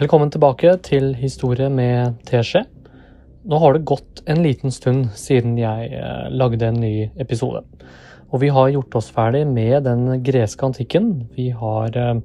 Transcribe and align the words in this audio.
Velkommen 0.00 0.30
tilbake 0.32 0.70
til 0.80 1.10
Historie 1.20 1.66
med 1.68 2.14
teskje. 2.24 2.62
Nå 3.44 3.58
har 3.60 3.74
det 3.76 3.82
gått 3.84 4.22
en 4.32 4.38
liten 4.40 4.72
stund 4.72 5.10
siden 5.12 5.58
jeg 5.60 5.90
eh, 5.92 6.30
lagde 6.32 6.70
en 6.70 6.78
ny 6.80 7.10
episode. 7.20 7.60
Og 8.32 8.40
vi 8.40 8.48
har 8.48 8.70
gjort 8.72 8.96
oss 8.96 9.10
ferdig 9.12 9.42
med 9.50 9.84
den 9.84 10.22
greske 10.24 10.64
antikken. 10.64 11.10
Vi 11.36 11.50
har 11.52 11.98
eh, 12.00 12.22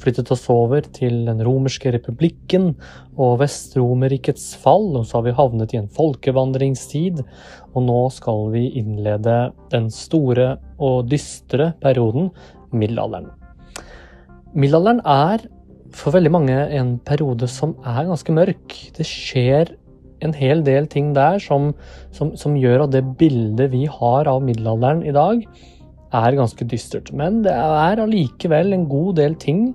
flyttet 0.00 0.32
oss 0.32 0.46
over 0.54 0.88
til 0.96 1.18
den 1.26 1.42
romerske 1.44 1.92
republikken 1.98 2.70
og 3.18 3.42
Vestromerrikets 3.42 4.54
fall. 4.64 4.88
Og 4.96 5.04
så 5.04 5.18
har 5.18 5.28
vi 5.28 5.36
havnet 5.36 5.76
i 5.76 5.82
en 5.82 5.92
folkevandringstid. 6.00 7.20
Og 7.74 7.86
nå 7.90 7.98
skal 8.16 8.48
vi 8.56 8.70
innlede 8.80 9.36
den 9.76 9.92
store 9.92 10.54
og 10.80 11.12
dystre 11.12 11.74
perioden 11.84 12.32
middelalderen. 12.72 13.28
Middelalderen 14.56 15.04
er 15.04 15.44
for 15.96 16.14
veldig 16.14 16.32
mange 16.32 16.56
en 16.78 16.96
periode 17.06 17.48
som 17.50 17.74
er 17.86 18.08
ganske 18.08 18.34
mørk. 18.34 18.74
Det 18.96 19.06
skjer 19.06 19.74
en 20.24 20.34
hel 20.34 20.64
del 20.66 20.88
ting 20.90 21.12
der 21.16 21.38
som, 21.42 21.72
som, 22.14 22.34
som, 22.38 22.56
gjør 22.58 22.86
at 22.86 22.94
det 22.94 23.04
bildet 23.20 23.70
vi 23.74 23.84
har 23.90 24.30
av 24.30 24.42
middelalderen 24.44 25.04
i 25.06 25.14
dag, 25.14 25.44
er 26.08 26.38
ganske 26.38 26.66
dystert. 26.68 27.12
Men 27.12 27.42
det 27.44 27.52
er 27.54 28.02
allikevel 28.02 28.72
en 28.74 28.88
god 28.90 29.18
del 29.20 29.36
ting 29.38 29.72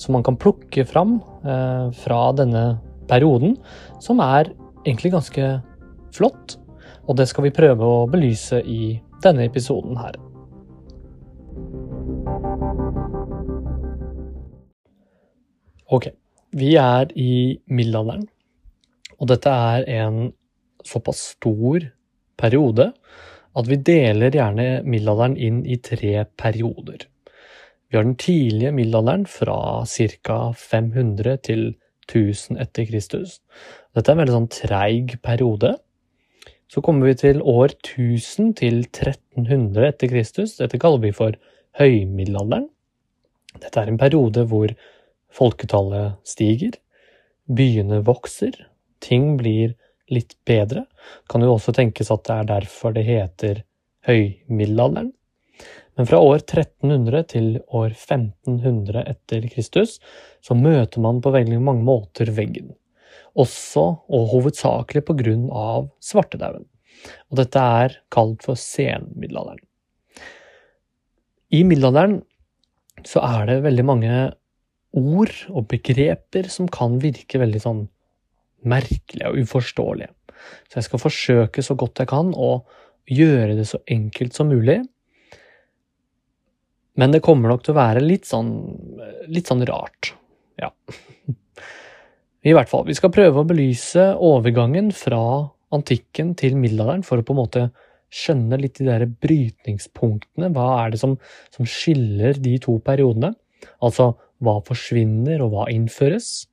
som 0.00 0.16
man 0.16 0.24
kan 0.24 0.38
plukke 0.40 0.84
fram 0.88 1.18
eh, 1.44 1.90
fra 2.04 2.22
denne 2.36 2.64
perioden, 3.10 3.56
som 4.00 4.20
er 4.24 4.52
egentlig 4.84 5.14
ganske 5.16 5.52
flott. 6.14 6.56
Og 7.08 7.16
det 7.18 7.28
skal 7.30 7.48
vi 7.48 7.56
prøve 7.56 7.84
å 7.84 8.08
belyse 8.10 8.60
i 8.62 8.98
denne 9.24 9.48
episoden 9.48 9.98
her. 10.00 10.16
Ok, 15.90 16.04
vi 16.54 16.74
er 16.78 17.10
i 17.18 17.58
middelalderen, 17.66 18.28
og 19.18 19.30
dette 19.32 19.50
er 19.50 19.88
en 20.04 20.28
såpass 20.86 21.32
stor 21.34 21.82
periode 22.38 22.92
at 23.58 23.66
vi 23.66 23.78
deler 23.88 24.30
gjerne 24.30 24.66
middelalderen 24.86 25.34
inn 25.34 25.64
i 25.66 25.80
tre 25.82 26.22
perioder. 26.38 27.08
Vi 27.90 27.98
har 27.98 28.06
den 28.06 28.14
tidlige 28.22 28.70
middelalderen 28.76 29.26
fra 29.26 29.82
ca. 29.90 30.38
500 30.54 31.40
til 31.48 31.64
1000 32.06 32.60
etter 32.62 32.86
Kristus. 32.86 33.40
Dette 33.90 34.12
er 34.12 34.14
en 34.14 34.22
veldig 34.22 34.36
sånn 34.36 34.50
treig 34.54 35.16
periode. 35.26 35.72
Så 36.70 36.84
kommer 36.86 37.10
vi 37.10 37.16
til 37.18 37.42
år 37.42 37.74
1000 37.74 38.54
til 38.62 38.84
1300 38.84 39.88
etter 39.90 40.14
Kristus. 40.14 40.54
Dette 40.62 40.78
kaller 40.78 41.02
vi 41.02 41.10
for 41.18 41.34
høymiddelalderen. 41.82 42.70
Dette 43.58 43.82
er 43.82 43.90
en 43.90 43.98
periode 43.98 44.46
hvor 44.46 44.70
Folketallet 45.34 46.18
stiger, 46.26 46.74
byene 47.50 48.00
vokser, 48.06 48.54
ting 49.02 49.36
blir 49.40 49.74
litt 50.10 50.34
bedre. 50.46 50.84
Kan 51.30 51.44
jo 51.44 51.54
også 51.54 51.74
tenkes 51.76 52.10
at 52.12 52.26
det 52.26 52.36
er 52.36 52.50
derfor 52.56 52.94
det 52.96 53.06
heter 53.06 53.62
høymiddelalderen. 54.08 55.12
Men 55.98 56.08
fra 56.08 56.20
år 56.24 56.40
1300 56.40 57.26
til 57.34 57.48
år 57.76 57.92
1500 57.92 59.02
etter 59.10 59.46
Kristus 59.52 59.98
så 60.40 60.56
møter 60.56 61.02
man 61.04 61.20
på 61.22 61.32
veldig 61.34 61.60
mange 61.60 61.84
måter 61.84 62.30
veggen. 62.34 62.72
Også 63.38 63.82
og 64.08 64.30
hovedsakelig 64.32 65.04
på 65.06 65.16
grunn 65.18 65.48
av 65.52 65.90
svartedauden. 66.02 66.64
Og 67.30 67.40
dette 67.40 67.60
er 67.82 67.98
kalt 68.12 68.44
for 68.46 68.58
senmiddelalderen. 68.58 69.62
I 71.50 71.62
middelalderen 71.66 72.20
så 73.06 73.22
er 73.26 73.46
det 73.48 73.62
veldig 73.64 73.84
mange 73.86 74.16
ord 74.96 75.34
og 75.52 75.68
begreper 75.70 76.48
som 76.50 76.68
kan 76.70 76.98
virke 77.02 77.40
veldig 77.40 77.62
sånn 77.62 77.82
merkelige 78.70 79.30
og 79.30 79.44
uforståelige. 79.44 80.12
Så 80.68 80.80
jeg 80.80 80.88
skal 80.88 81.02
forsøke 81.02 81.64
så 81.64 81.76
godt 81.78 82.02
jeg 82.02 82.10
kan 82.10 82.32
å 82.34 82.62
gjøre 83.10 83.56
det 83.58 83.66
så 83.68 83.80
enkelt 83.90 84.36
som 84.36 84.50
mulig. 84.50 84.80
Men 87.00 87.14
det 87.14 87.22
kommer 87.24 87.52
nok 87.52 87.64
til 87.64 87.74
å 87.74 87.80
være 87.80 88.02
litt 88.04 88.26
sånn, 88.28 88.50
litt 89.30 89.50
sånn 89.50 89.64
rart. 89.68 90.12
Ja. 90.60 90.72
I 92.48 92.54
hvert 92.56 92.70
fall. 92.72 92.86
Vi 92.88 92.96
skal 92.96 93.12
prøve 93.14 93.42
å 93.42 93.48
belyse 93.48 94.10
overgangen 94.16 94.90
fra 94.96 95.22
antikken 95.74 96.34
til 96.38 96.56
middelalderen 96.58 97.04
for 97.06 97.20
å 97.20 97.26
på 97.26 97.36
en 97.36 97.40
måte 97.40 97.68
skjønne 98.10 98.58
litt 98.58 98.80
de 98.80 98.88
der 98.88 99.04
brytningspunktene. 99.22 100.50
Hva 100.54 100.66
er 100.82 100.92
det 100.92 101.00
som, 101.02 101.14
som 101.54 101.68
skiller 101.68 102.40
de 102.42 102.56
to 102.62 102.78
periodene? 102.84 103.32
Altså 103.84 104.10
hva 104.40 104.58
forsvinner, 104.66 105.42
og 105.44 105.54
hva 105.54 105.66
innføres? 105.72 106.48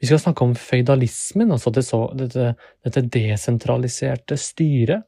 Vi 0.00 0.08
skal 0.08 0.20
snakke 0.20 0.44
om 0.44 0.54
føydalismen, 0.58 1.52
altså 1.54 1.72
dette, 1.72 2.52
dette 2.84 3.02
desentraliserte 3.14 4.36
styret. 4.40 5.06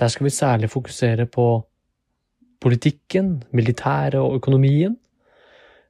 Der 0.00 0.10
skal 0.10 0.26
vi 0.26 0.34
særlig 0.34 0.70
fokusere 0.72 1.26
på 1.30 1.46
politikken, 2.64 3.42
militæret 3.52 4.18
og 4.18 4.38
økonomien. 4.40 4.96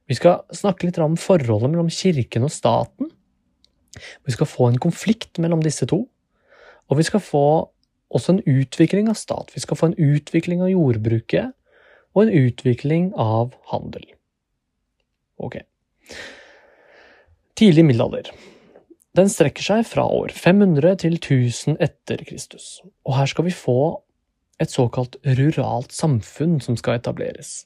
Vi 0.05 0.17
skal 0.17 0.43
snakke 0.53 0.85
litt 0.85 0.99
om 1.01 1.15
forholdet 1.17 1.71
mellom 1.71 1.89
kirken 1.89 2.45
og 2.45 2.53
staten. 2.53 3.09
Vi 4.27 4.35
skal 4.35 4.49
få 4.49 4.69
en 4.69 4.81
konflikt 4.81 5.39
mellom 5.41 5.63
disse 5.63 5.87
to. 5.89 6.03
Og 6.91 6.99
vi 6.99 7.07
skal 7.07 7.23
få 7.23 7.45
også 8.13 8.35
en 8.35 8.43
utvikling 8.45 9.09
av 9.09 9.17
stat. 9.17 9.55
Vi 9.55 9.63
skal 9.63 9.79
få 9.79 9.89
en 9.89 9.97
utvikling 9.97 10.61
av 10.61 10.69
jordbruket 10.69 11.55
og 12.13 12.25
en 12.25 12.35
utvikling 12.45 13.09
av 13.17 13.55
handel. 13.71 14.05
Ok. 15.37 15.59
Tidlig 17.55 17.85
middelalder. 17.85 18.31
Den 19.15 19.29
strekker 19.31 19.63
seg 19.63 19.85
fra 19.87 20.03
år 20.11 20.33
500 20.35 20.97
til 21.05 21.15
1000 21.21 21.77
etter 21.83 22.19
Kristus, 22.27 22.81
og 23.07 23.15
her 23.15 23.29
skal 23.31 23.47
vi 23.47 23.53
få 23.55 23.79
et 24.59 24.71
såkalt 24.71 25.15
ruralt 25.37 25.95
samfunn 25.95 26.59
som 26.63 26.75
skal 26.79 26.99
etableres. 26.99 27.63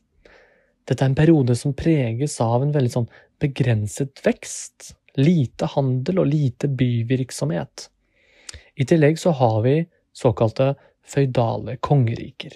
Dette 0.86 1.06
er 1.06 1.12
en 1.12 1.18
periode 1.18 1.56
som 1.58 1.74
preges 1.78 2.38
av 2.42 2.64
en 2.66 2.74
veldig 2.74 2.94
sånn 2.94 3.10
begrenset 3.42 4.22
vekst, 4.26 4.94
lite 5.18 5.70
handel 5.74 6.22
og 6.22 6.30
lite 6.30 6.70
byvirksomhet. 6.70 7.90
I 8.78 8.86
tillegg 8.90 9.18
så 9.22 9.34
har 9.38 9.62
vi 9.66 9.76
såkalte 10.16 10.74
føydale 11.06 11.78
kongeriker. 11.82 12.54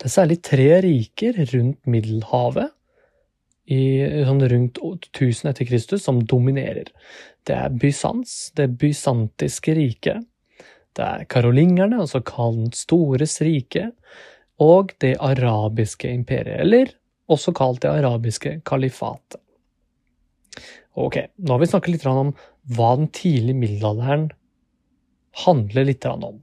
Det 0.00 0.08
er 0.08 0.12
særlig 0.12 0.40
tre 0.44 0.70
riker 0.84 1.36
rundt 1.52 1.84
Middelhavet 1.90 2.72
i 3.68 3.80
sånn 4.24 4.40
rundt 4.48 4.80
1000 4.80 5.50
etter 5.50 5.68
Kristus 5.68 6.06
som 6.06 6.22
dominerer. 6.24 6.88
Det 7.44 7.56
er 7.56 7.74
Bysants, 7.80 8.50
det 8.56 8.70
bysantiske 8.80 9.74
riket. 9.76 10.24
Det 10.96 11.04
er 11.04 11.26
karolingerne, 11.30 12.00
altså 12.00 12.22
Karl 12.26 12.56
den 12.56 12.72
stores 12.74 13.38
rike, 13.44 13.90
og 14.58 14.94
det 15.04 15.14
arabiske 15.22 16.10
imperiet, 16.10 16.64
eller 16.64 16.90
også 17.30 17.52
kalt 17.54 17.84
det 17.84 17.92
arabiske 17.92 18.56
kalifatet. 18.66 19.40
Ok, 20.98 21.20
nå 21.36 21.54
har 21.54 21.62
vi 21.62 21.70
snakket 21.70 21.94
litt 21.94 22.06
om 22.10 22.32
hva 22.74 22.90
den 22.98 23.10
tidlige 23.14 23.60
middelalderen 23.60 24.30
handler 25.44 25.86
litt 25.86 26.08
om. 26.08 26.40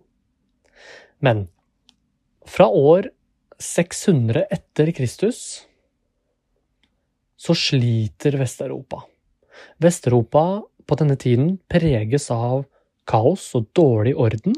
Men 1.20 1.48
fra 2.48 2.70
år 2.70 3.10
600 3.60 4.46
etter 4.54 4.92
Kristus 4.96 5.66
så 7.38 7.56
sliter 7.58 8.38
Vest-Europa. 8.40 9.04
Vest-Europa 9.84 10.64
på 10.86 10.98
denne 11.00 11.18
tiden 11.20 11.58
preges 11.72 12.30
av 12.34 12.66
kaos 13.10 13.48
og 13.58 13.70
dårlig 13.78 14.16
orden. 14.18 14.56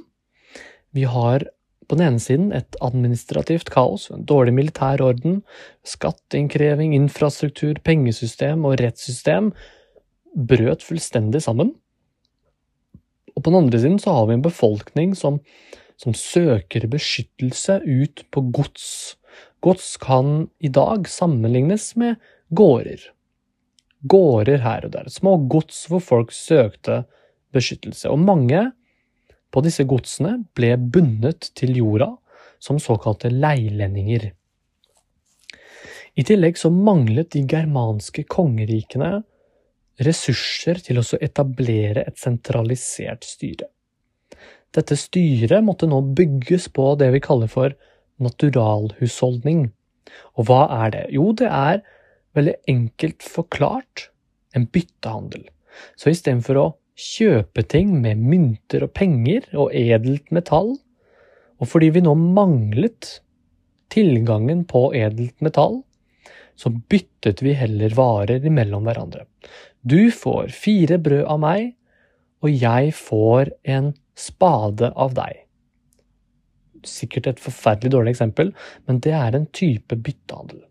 Vi 0.96 1.06
har 1.10 1.46
på 1.88 1.96
den 1.96 2.08
ene 2.10 2.22
siden 2.22 2.52
et 2.56 2.76
administrativt 2.84 3.70
kaos, 3.72 4.10
en 4.12 4.26
dårlig 4.28 4.54
militær 4.58 5.02
orden, 5.04 5.42
skatteinnkreving, 5.88 6.94
infrastruktur, 6.98 7.80
pengesystem 7.84 8.66
og 8.68 8.80
rettssystem 8.82 9.54
brøt 10.36 10.84
fullstendig 10.84 11.42
sammen. 11.46 11.74
Og 13.38 13.44
på 13.44 13.52
den 13.54 13.62
andre 13.64 13.80
siden 13.80 14.00
så 14.02 14.18
har 14.18 14.28
vi 14.28 14.36
en 14.36 14.46
befolkning 14.46 15.14
som, 15.16 15.40
som 15.96 16.16
søker 16.18 16.90
beskyttelse 16.92 17.80
ut 17.86 18.26
på 18.34 18.44
gods. 18.52 19.16
Gods 19.64 19.96
kan 20.02 20.50
i 20.60 20.70
dag 20.74 21.08
sammenlignes 21.10 21.94
med 21.96 22.18
gårder. 22.50 23.02
Gårder 24.08 24.64
her 24.64 24.88
og 24.88 24.94
der. 24.94 25.10
Små 25.12 25.38
gods 25.50 25.86
hvor 25.92 26.04
folk 26.04 26.34
søkte 26.36 27.04
beskyttelse. 27.56 28.10
Og 28.12 28.20
mange 28.20 28.72
på 29.52 29.64
disse 29.66 29.86
godsene 29.88 30.38
ble 30.58 30.76
bundet 30.78 31.52
til 31.58 31.78
jorda 31.80 32.12
som 32.64 32.80
såkalte 32.82 33.32
leilendinger. 33.34 34.32
I 36.18 36.26
tillegg 36.26 36.58
så 36.58 36.72
manglet 36.74 37.30
de 37.36 37.44
germanske 37.46 38.24
kongerikene 38.26 39.20
ressurser 40.02 40.80
til 40.86 41.02
å 41.02 41.06
etablere 41.22 42.06
et 42.06 42.18
sentralisert 42.22 43.26
styre. 43.26 43.70
Dette 44.74 44.98
styret 45.00 45.64
måtte 45.66 45.88
nå 45.90 46.02
bygges 46.18 46.68
på 46.74 46.92
det 47.00 47.12
vi 47.14 47.22
kaller 47.24 47.50
for 47.50 47.74
naturalhusholdning. 48.22 49.68
Og 50.38 50.50
hva 50.50 50.66
er 50.84 50.94
det? 50.94 51.06
Jo, 51.14 51.32
det 51.38 51.50
er 51.50 51.82
veldig 52.38 52.56
enkelt 52.70 53.26
forklart 53.26 54.10
en 54.56 54.68
byttehandel. 54.74 55.48
Så 55.98 56.12
istedenfor 56.14 56.62
å 56.62 56.68
kjøpe 56.98 57.64
ting 57.70 57.94
med 58.02 58.22
mynter 58.22 58.88
og 58.88 58.94
penger 58.98 59.46
og 59.54 59.74
edelt 59.78 60.32
metall, 60.34 60.76
og 61.58 61.70
fordi 61.70 61.92
vi 61.96 62.04
nå 62.06 62.14
manglet 62.18 63.20
tilgangen 63.94 64.64
på 64.70 64.90
edelt 64.98 65.38
metall, 65.42 65.82
så 66.58 66.72
byttet 66.74 67.44
vi 67.46 67.54
heller 67.58 67.94
varer 67.98 68.46
imellom 68.46 68.88
hverandre. 68.88 69.28
Du 69.82 70.10
får 70.12 70.50
fire 70.58 70.98
brød 71.02 71.26
av 71.30 71.42
meg, 71.42 71.74
og 72.42 72.54
jeg 72.54 72.94
får 72.98 73.54
en 73.78 73.92
spade 74.18 74.90
av 74.98 75.14
deg. 75.18 75.44
Sikkert 76.86 77.30
et 77.30 77.42
forferdelig 77.42 77.94
dårlig 77.94 78.16
eksempel, 78.16 78.52
men 78.90 79.02
det 79.06 79.14
er 79.18 79.38
en 79.38 79.48
type 79.54 79.98
byttehandel. 79.98 80.64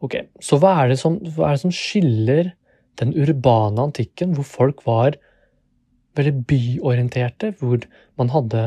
Ok, 0.00 0.16
Så 0.40 0.56
hva 0.60 0.72
er, 0.84 0.94
som, 0.96 1.18
hva 1.36 1.50
er 1.50 1.58
det 1.58 1.64
som, 1.64 1.74
skiller 1.74 2.54
den 3.00 3.12
urbane 3.12 3.82
antikken, 3.84 4.32
hvor 4.36 4.46
folk 4.48 4.80
var 4.86 5.18
veldig 6.16 6.44
byorienterte, 6.48 7.52
hvor 7.60 7.84
man 8.20 8.32
hadde 8.32 8.62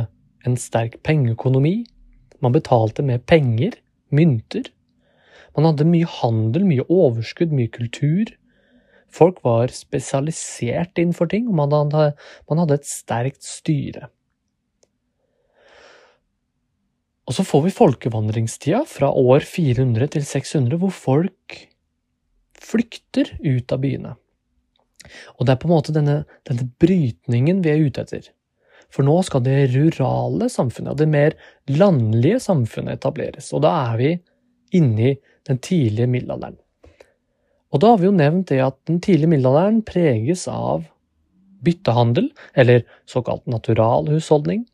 en 0.45 0.57
sterk 0.59 0.99
pengeøkonomi, 1.05 1.83
man 2.43 2.53
betalte 2.53 3.05
med 3.05 3.25
penger, 3.29 3.79
mynter, 4.13 4.69
man 5.55 5.69
hadde 5.69 5.89
mye 5.89 6.07
handel, 6.09 6.65
mye 6.65 6.85
overskudd, 6.89 7.53
mye 7.53 7.69
kultur. 7.73 8.31
Folk 9.13 9.43
var 9.45 9.73
spesialisert 9.73 10.97
innenfor 10.97 11.29
ting, 11.29 11.47
og 11.49 11.57
man 11.59 11.73
hadde, 11.73 12.13
man 12.49 12.63
hadde 12.63 12.79
et 12.79 12.89
sterkt 12.89 13.45
styre. 13.45 14.09
Og 17.23 17.37
så 17.37 17.45
får 17.47 17.61
vi 17.67 17.75
folkevandringstida 17.77 18.83
fra 18.89 19.09
år 19.11 19.45
400 19.47 20.11
til 20.15 20.25
600, 20.27 20.79
hvor 20.81 20.91
folk 20.91 21.59
flykter 22.63 23.31
ut 23.39 23.71
av 23.71 23.83
byene. 23.83 24.15
Og 25.37 25.45
det 25.45 25.53
er 25.53 25.59
på 25.61 25.69
en 25.69 25.75
måte 25.75 25.95
denne, 25.95 26.23
denne 26.47 26.67
brytningen 26.81 27.61
vi 27.63 27.71
er 27.71 27.85
ute 27.87 28.03
etter. 28.03 28.27
For 28.93 29.05
nå 29.07 29.15
skal 29.25 29.43
det 29.45 29.71
rurale 29.73 30.49
samfunnet, 30.51 30.93
og 30.93 30.99
det 31.01 31.09
mer 31.09 31.35
landlige 31.71 32.41
samfunnet, 32.43 32.99
etableres. 32.99 33.49
Og 33.55 33.63
da 33.65 33.71
er 33.89 33.97
vi 33.99 34.11
inni 34.77 35.15
den 35.47 35.59
tidlige 35.63 36.09
middelalderen. 36.11 36.59
Og 37.73 37.81
da 37.81 37.93
har 37.93 38.01
vi 38.01 38.07
jo 38.07 38.15
nevnt 38.15 38.51
det 38.51 38.59
at 38.61 38.77
den 38.89 38.99
tidlige 39.01 39.31
middelalderen 39.31 39.81
preges 39.87 40.45
av 40.51 40.85
byttehandel, 41.63 42.29
eller 42.53 42.83
såkalt 43.09 43.47
naturalhusholdning. 43.49 44.67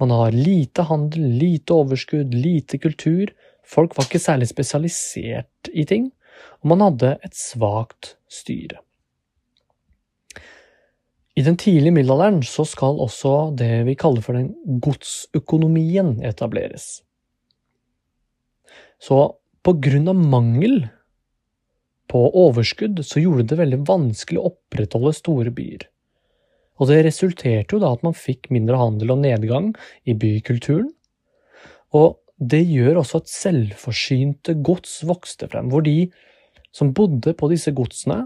Man 0.00 0.12
har 0.14 0.32
lite 0.32 0.86
handel, 0.88 1.26
lite 1.36 1.76
overskudd, 1.76 2.34
lite 2.34 2.78
kultur. 2.80 3.32
Folk 3.66 3.96
var 3.96 4.08
ikke 4.08 4.22
særlig 4.22 4.48
spesialisert 4.48 5.68
i 5.76 5.84
ting, 5.84 6.08
og 6.62 6.72
man 6.72 6.86
hadde 6.86 7.18
et 7.26 7.36
svakt 7.36 8.14
styre. 8.32 8.80
I 11.36 11.44
den 11.44 11.56
tidlige 11.60 11.94
middelalderen 11.94 12.40
så 12.44 12.64
skal 12.68 12.98
også 13.00 13.52
det 13.56 13.84
vi 13.86 13.94
kaller 13.98 14.24
for 14.24 14.36
den 14.36 14.80
godsøkonomien 14.82 16.16
etableres. 16.26 17.02
Så 19.00 19.20
på 19.64 19.76
grunn 19.84 20.08
av 20.10 20.16
mangel 20.18 20.82
på 22.10 22.24
overskudd 22.42 23.04
så 23.06 23.22
gjorde 23.22 23.46
det 23.52 23.60
veldig 23.60 23.84
vanskelig 23.88 24.40
å 24.40 24.50
opprettholde 24.50 25.14
store 25.16 25.52
byer. 25.54 25.86
Og 26.80 26.88
det 26.88 27.02
resulterte 27.04 27.76
jo 27.76 27.82
da 27.82 27.92
at 27.92 28.04
man 28.06 28.16
fikk 28.16 28.48
mindre 28.54 28.78
handel 28.80 29.12
og 29.14 29.22
nedgang 29.22 29.70
i 30.08 30.16
bykulturen. 30.16 30.88
Og 31.92 32.16
det 32.40 32.62
gjør 32.64 33.02
også 33.02 33.20
at 33.20 33.28
selvforsynte 33.28 34.56
gods 34.64 35.02
vokste 35.08 35.50
frem, 35.52 35.68
hvor 35.68 35.84
de 35.84 36.08
som 36.72 36.94
bodde 36.96 37.34
på 37.36 37.50
disse 37.52 37.72
godsene, 37.76 38.24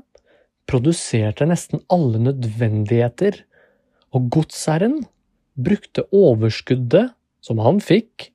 produserte 0.71 1.49
nesten 1.49 1.83
alle 1.93 2.21
nødvendigheter, 2.23 3.43
og 4.15 4.31
godsherren 4.33 5.03
brukte 5.59 6.07
overskuddet 6.15 7.11
som 7.45 7.61
han 7.61 7.81
fikk 7.85 8.31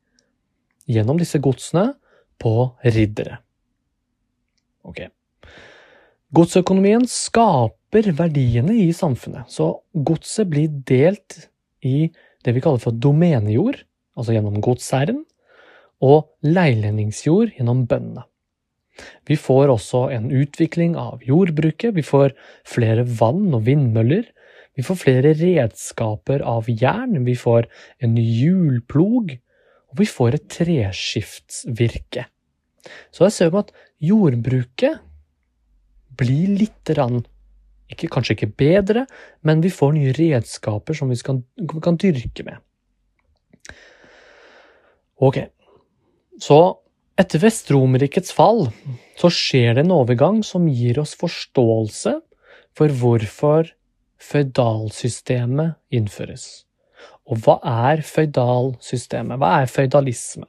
gjennom 0.90 1.20
disse 1.22 1.40
godsene, 1.42 1.94
på 2.40 2.70
riddere. 2.88 3.42
Ok. 4.88 5.02
Godsøkonomien 6.32 7.04
skaper 7.12 7.76
verdiene 7.92 8.76
i 8.76 8.92
samfunnet, 8.94 9.50
så 9.50 9.82
godset 9.94 10.50
blir 10.50 10.70
delt 10.70 11.50
i 11.82 12.12
det 12.46 12.54
vi 12.56 12.62
kaller 12.62 12.82
for 12.82 12.92
domenejord, 12.92 13.82
altså 14.16 14.36
gjennom 14.36 14.62
godsherren, 14.62 15.24
og 16.00 16.30
leilendingsjord 16.46 17.52
gjennom 17.58 17.86
bøndene. 17.90 18.24
Vi 19.28 19.36
får 19.40 19.72
også 19.72 20.10
en 20.12 20.28
utvikling 20.32 20.96
av 21.00 21.24
jordbruket, 21.24 21.96
vi 21.96 22.04
får 22.04 22.36
flere 22.68 23.06
vann 23.08 23.54
og 23.56 23.66
vindmøller, 23.68 24.26
vi 24.76 24.84
får 24.86 25.00
flere 25.00 25.34
redskaper 25.36 26.44
av 26.48 26.68
jern, 26.72 27.24
vi 27.26 27.36
får 27.36 27.68
en 28.04 28.14
ny 28.16 28.24
hjulplog, 28.24 29.34
og 29.90 30.00
vi 30.00 30.08
får 30.08 30.38
et 30.38 30.48
treskiftsvirke. 30.54 32.28
Så 33.12 33.26
jeg 33.26 33.36
ser 33.36 33.50
jo 33.50 33.62
at 33.64 33.74
jordbruket 34.04 35.02
blir 36.20 36.56
lite 36.60 36.96
grann 36.96 37.24
ikke, 37.90 38.10
Kanskje 38.12 38.36
ikke 38.38 38.52
bedre, 38.60 39.06
men 39.46 39.64
vi 39.66 39.72
får 39.74 39.96
nye 39.96 40.14
redskaper 40.18 40.98
som 40.98 41.10
vi 41.12 41.18
skal, 41.20 41.42
kan 41.84 41.98
dyrke 42.00 42.46
med. 42.48 42.62
Ok, 45.20 45.42
så 46.40 46.60
etter 47.20 47.42
Vestromerrikets 47.44 48.32
fall 48.32 48.70
så 49.20 49.32
skjer 49.34 49.76
det 49.76 49.84
en 49.84 49.98
overgang 49.98 50.40
som 50.48 50.70
gir 50.72 51.02
oss 51.02 51.18
forståelse 51.20 52.16
for 52.78 52.96
hvorfor 53.02 53.74
føydalsystemet 54.24 55.76
innføres. 55.96 56.64
Og 57.30 57.44
hva 57.44 57.58
er 57.90 58.06
føydalsystemet? 58.06 59.40
Hva 59.42 59.60
er 59.62 59.70
føydalisme? 59.72 60.48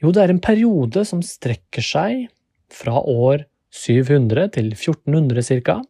Jo, 0.00 0.12
det 0.14 0.22
er 0.22 0.32
en 0.32 0.42
periode 0.42 1.04
som 1.08 1.22
strekker 1.24 1.84
seg 1.84 2.28
fra 2.72 3.00
år 3.02 3.44
700 3.74 4.52
til 4.56 4.72
1400 4.72 5.62
ca., 5.64 5.80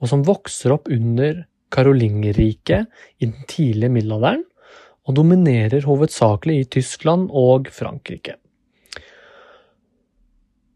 og 0.00 0.10
som 0.10 0.24
vokser 0.26 0.74
opp 0.74 0.90
under 0.92 1.44
Karolingerriket 1.70 2.88
i 3.20 3.28
den 3.28 3.46
tidlige 3.50 3.92
middelalderen, 3.94 4.44
og 5.08 5.16
dominerer 5.16 5.86
hovedsakelig 5.86 6.56
i 6.60 6.68
Tyskland 6.76 7.30
og 7.34 7.70
Frankrike. 7.72 8.36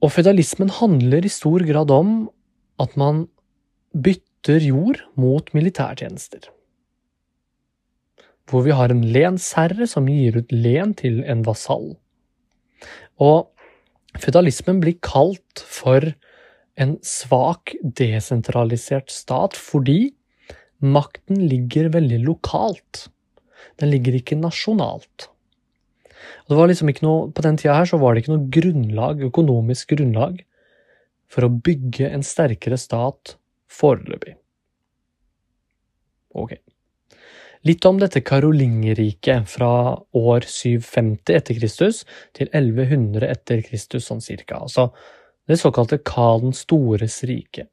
Og 0.02 0.12
føydalismen 0.14 0.72
handler 0.80 1.24
i 1.24 1.32
stor 1.32 1.64
grad 1.66 1.92
om 1.94 2.16
at 2.82 2.96
man 3.00 3.26
bytter 3.94 4.64
jord 4.64 5.00
mot 5.20 5.52
militærtjenester 5.54 6.50
hvor 8.50 8.64
vi 8.66 8.74
har 8.76 8.92
en 8.92 9.04
lensherre 9.14 9.86
som 9.88 10.08
gir 10.10 10.36
ut 10.40 10.52
len 10.52 10.92
til 10.98 11.22
en 11.30 11.44
vasall. 11.46 11.94
Og 13.22 13.48
føydalismen 14.20 14.82
blir 14.82 14.98
kalt 15.04 15.62
for 15.64 16.12
en 16.80 16.96
svak, 17.06 17.74
desentralisert 17.82 19.12
stat 19.14 19.58
fordi 19.58 20.14
makten 20.84 21.44
ligger 21.48 21.92
veldig 21.94 22.20
lokalt. 22.24 23.06
Den 23.80 23.92
ligger 23.94 24.18
ikke 24.18 24.38
nasjonalt. 24.40 25.28
Liksom 26.48 26.90
ikke 26.90 27.06
noe, 27.06 27.30
på 27.32 27.44
den 27.44 27.56
tida 27.60 27.78
her 27.78 27.88
så 27.88 28.00
var 28.00 28.14
det 28.14 28.24
ikke 28.24 28.34
noe 28.34 28.50
grunnlag, 28.52 29.22
økonomisk 29.30 29.94
grunnlag 29.94 30.42
for 31.30 31.46
å 31.46 31.54
bygge 31.64 32.10
en 32.10 32.24
sterkere 32.26 32.78
stat 32.80 33.36
foreløpig. 33.70 34.36
Ok. 36.34 36.56
Litt 37.64 37.86
om 37.88 37.96
dette 37.96 38.20
Karolingerriket 38.20 39.48
fra 39.48 39.96
år 40.20 40.44
750 40.44 41.38
etter 41.38 41.56
Kristus 41.56 42.02
til 42.36 42.50
1100 42.50 43.24
etter 43.30 43.62
Kristus, 43.64 44.04
sånn 44.10 44.20
cirka. 44.20 44.60
Altså 44.66 44.90
det 45.48 45.60
såkalte 45.60 46.00
Karl 46.04 46.46
den 46.46 46.56
stores 46.56 47.22
rike. 47.28 47.68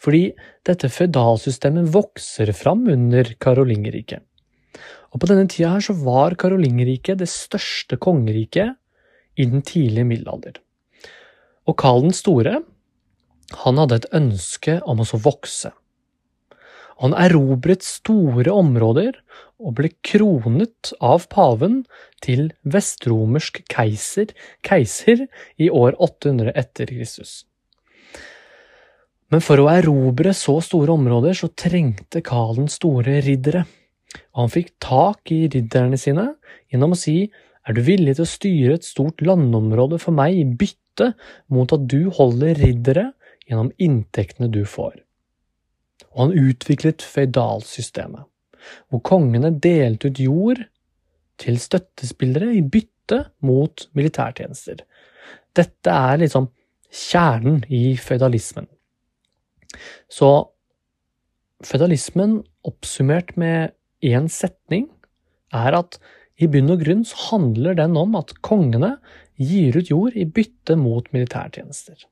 Fordi 0.00 0.32
dette 0.66 0.90
føydalsystemet 0.90 1.90
vokser 1.94 2.50
fram 2.56 2.86
under 2.90 3.30
Karolingerriket. 3.40 4.24
Og 5.14 5.22
på 5.22 5.28
denne 5.30 5.48
tida 5.48 5.72
her 5.76 5.84
så 5.84 5.94
var 5.96 6.36
Karolingerriket 6.40 7.20
det 7.22 7.30
største 7.32 7.96
kongeriket 7.96 8.76
i 9.38 9.46
den 9.46 9.62
tidlige 9.62 10.06
middelalder. 10.08 10.58
Og 11.68 11.76
Karl 11.78 12.02
den 12.04 12.16
store, 12.16 12.60
han 13.64 13.80
hadde 13.80 14.00
et 14.02 14.10
ønske 14.16 14.80
om 14.84 15.00
å 15.00 15.06
så 15.08 15.20
vokse. 15.24 15.72
Han 16.98 17.14
erobret 17.14 17.86
store 17.86 18.50
områder 18.52 19.20
og 19.58 19.74
ble 19.78 19.90
kronet 20.06 20.92
av 21.02 21.26
paven 21.32 21.82
til 22.24 22.48
vestromersk 22.62 23.60
keiser, 23.70 24.30
keiser 24.62 25.26
i 25.58 25.68
år 25.70 25.98
800 25.98 26.54
etter 26.54 26.90
Kristus. 26.92 27.42
Men 29.28 29.42
for 29.44 29.60
å 29.60 29.68
erobre 29.68 30.32
så 30.36 30.56
store 30.64 30.94
områder 30.94 31.36
så 31.36 31.50
trengte 31.52 32.22
Karl 32.24 32.56
den 32.62 32.70
store 32.72 33.18
riddere, 33.26 33.66
og 34.32 34.46
han 34.46 34.54
fikk 34.54 34.72
tak 34.80 35.34
i 35.34 35.42
ridderne 35.52 35.98
sine 36.00 36.30
gjennom 36.72 36.94
å 36.96 36.98
si 36.98 37.26
er 37.68 37.76
du 37.76 37.82
villig 37.84 38.16
til 38.16 38.24
å 38.24 38.30
styre 38.30 38.78
et 38.78 38.86
stort 38.86 39.20
landområde 39.20 39.98
for 40.00 40.16
meg 40.16 40.38
i 40.38 40.46
bytte 40.48 41.12
mot 41.52 41.72
at 41.74 41.84
du 41.90 42.08
holder 42.16 42.56
riddere 42.56 43.10
gjennom 43.48 43.68
inntektene 43.76 44.48
du 44.52 44.62
får. 44.68 44.96
Og 46.14 46.22
han 46.22 46.48
utviklet 46.48 47.04
føydalsystemet, 47.04 48.24
hvor 48.88 49.02
kongene 49.06 49.52
delte 49.62 50.10
ut 50.10 50.20
jord 50.22 50.62
til 51.38 51.58
støttespillere 51.62 52.52
i 52.58 52.62
bytte 52.62 53.24
mot 53.46 53.86
militærtjenester. 53.96 54.82
Dette 55.56 55.94
er 55.94 56.20
liksom 56.22 56.50
kjernen 56.88 57.62
i 57.68 57.96
føydalismen. 58.00 58.68
Så 60.08 60.30
føydalismen, 61.64 62.42
oppsummert 62.66 63.34
med 63.36 63.74
én 64.04 64.28
setning, 64.32 64.88
er 65.54 65.76
at 65.78 65.98
i 66.38 66.46
bunn 66.46 66.70
og 66.70 66.84
grunn 66.84 67.02
handler 67.28 67.74
den 67.78 67.96
om 67.98 68.14
at 68.18 68.36
kongene 68.46 68.96
gir 69.38 69.78
ut 69.78 69.90
jord 69.90 70.14
i 70.18 70.26
bytte 70.26 70.76
mot 70.78 71.08
militærtjenester. 71.14 72.04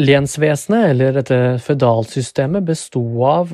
Lensvesenet, 0.00 0.94
eller 0.94 1.18
dette 1.18 1.38
føydalsystemet, 1.64 2.64
besto 2.64 3.02
av 3.26 3.52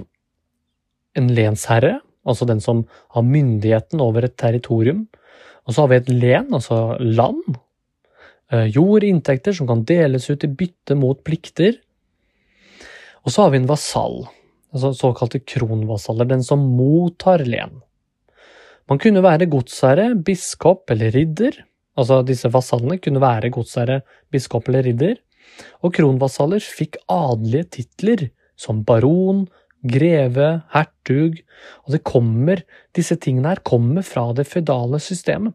en 1.16 1.30
lensherre, 1.34 1.98
altså 2.26 2.46
den 2.48 2.60
som 2.62 2.84
har 3.14 3.24
myndigheten 3.26 4.02
over 4.04 4.26
et 4.26 4.36
territorium. 4.38 5.06
Og 5.66 5.74
så 5.74 5.82
har 5.82 5.90
vi 5.90 5.98
et 6.00 6.12
len, 6.12 6.52
altså 6.54 6.98
land. 7.02 7.58
Eh, 8.52 8.68
jord, 8.70 9.04
inntekter 9.06 9.56
som 9.56 9.66
kan 9.66 9.82
deles 9.88 10.28
ut 10.30 10.44
i 10.46 10.52
bytte 10.60 10.94
mot 10.98 11.18
plikter. 11.26 11.80
Og 13.26 13.34
så 13.34 13.42
har 13.42 13.54
vi 13.54 13.58
en 13.62 13.70
vasall, 13.70 14.20
altså 14.74 14.92
såkalte 14.94 15.42
kronvasaller, 15.42 16.28
den 16.30 16.44
som 16.46 16.62
mottar 16.78 17.42
len. 17.42 17.80
Man 18.86 19.00
kunne 19.02 19.24
være 19.24 19.48
godsherre, 19.50 20.12
biskop 20.14 20.92
eller 20.94 21.10
ridder. 21.10 21.58
Altså 21.98 22.20
disse 22.26 22.46
vasallene 22.54 23.00
kunne 23.02 23.22
være 23.22 23.50
godsherre, 23.50 24.04
biskop 24.30 24.68
eller 24.70 24.86
ridder. 24.86 25.16
Og 25.84 25.94
kronvasaller 25.96 26.62
fikk 26.62 26.98
adelige 27.12 27.70
titler 27.78 28.26
som 28.58 28.82
baron, 28.88 29.46
greve, 29.86 30.62
hertug, 30.72 31.38
og 31.84 31.94
det 31.94 32.02
kommer, 32.06 32.62
disse 32.96 33.16
tingene 33.20 33.54
her 33.54 33.62
kommer 33.66 34.06
fra 34.06 34.30
det 34.36 34.46
føydale 34.48 35.00
systemet. 35.02 35.54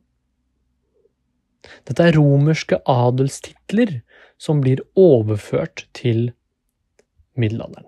Dette 1.86 2.08
er 2.08 2.18
romerske 2.18 2.80
adelstitler 2.90 4.00
som 4.42 4.62
blir 4.64 4.82
overført 4.98 5.86
til 5.98 6.32
middelalderen. 7.38 7.86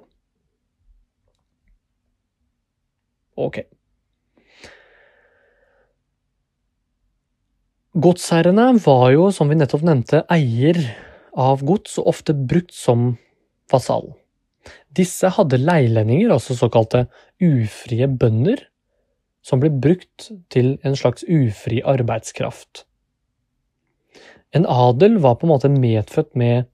Ok. 3.33 3.63
Godsherrene 7.93 8.71
var 8.81 9.07
jo, 9.13 9.27
som 9.33 9.49
vi 9.49 9.57
nettopp 9.57 9.83
nevnte, 9.85 10.21
eier 10.33 10.79
av 11.35 11.63
gods, 11.65 11.97
og 11.99 12.11
ofte 12.13 12.35
brukt 12.35 12.73
som 12.75 13.15
vasall. 13.71 14.13
Disse 14.95 15.31
hadde 15.35 15.59
leilendinger, 15.59 16.31
altså 16.35 16.55
såkalte 16.55 17.07
ufrie 17.43 18.07
bønder, 18.07 18.61
som 19.43 19.59
ble 19.59 19.73
brukt 19.73 20.29
til 20.53 20.77
en 20.87 20.95
slags 20.95 21.25
ufri 21.27 21.81
arbeidskraft. 21.83 22.85
En 24.53 24.67
adel 24.69 25.17
var 25.19 25.39
på 25.39 25.47
en 25.47 25.53
måte 25.55 25.71
medfødt 25.73 26.35
med 26.37 26.69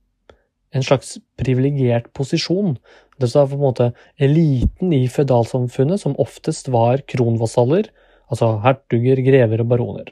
en 0.76 0.86
slags 0.86 1.16
privilegert 1.40 2.12
posisjon. 2.14 2.76
Det 3.18 3.32
var 3.34 3.48
på 3.50 3.58
en 3.58 3.64
måte 3.64 3.88
eliten 4.22 4.94
i 4.94 5.08
føydalsamfunnet, 5.10 6.02
som 6.04 6.18
oftest 6.22 6.70
var 6.74 7.02
kronvasaller, 7.10 7.90
altså 8.30 8.58
hertuger, 8.66 9.24
grever 9.26 9.64
og 9.64 9.72
baroner. 9.72 10.12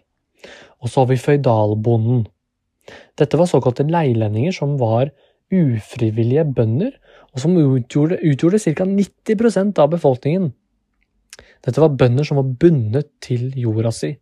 Og 0.81 0.89
så 0.89 1.03
har 1.03 1.11
vi 1.11 1.19
føydalbonden. 1.21 2.25
Dette 3.19 3.39
var 3.39 3.49
såkalte 3.49 3.87
leilendinger 3.87 4.55
som 4.55 4.77
var 4.79 5.11
ufrivillige 5.53 6.45
bønder, 6.55 6.93
og 7.33 7.41
som 7.43 7.57
utgjorde, 7.59 8.19
utgjorde 8.23 8.59
ca. 8.63 8.87
90% 8.87 9.81
av 9.81 9.91
befolkningen. 9.93 10.51
Dette 11.65 11.81
var 11.83 11.95
bønder 11.99 12.27
som 12.27 12.39
var 12.39 12.49
bundet 12.61 13.09
til 13.23 13.51
jorda 13.57 13.91
si, 13.95 14.13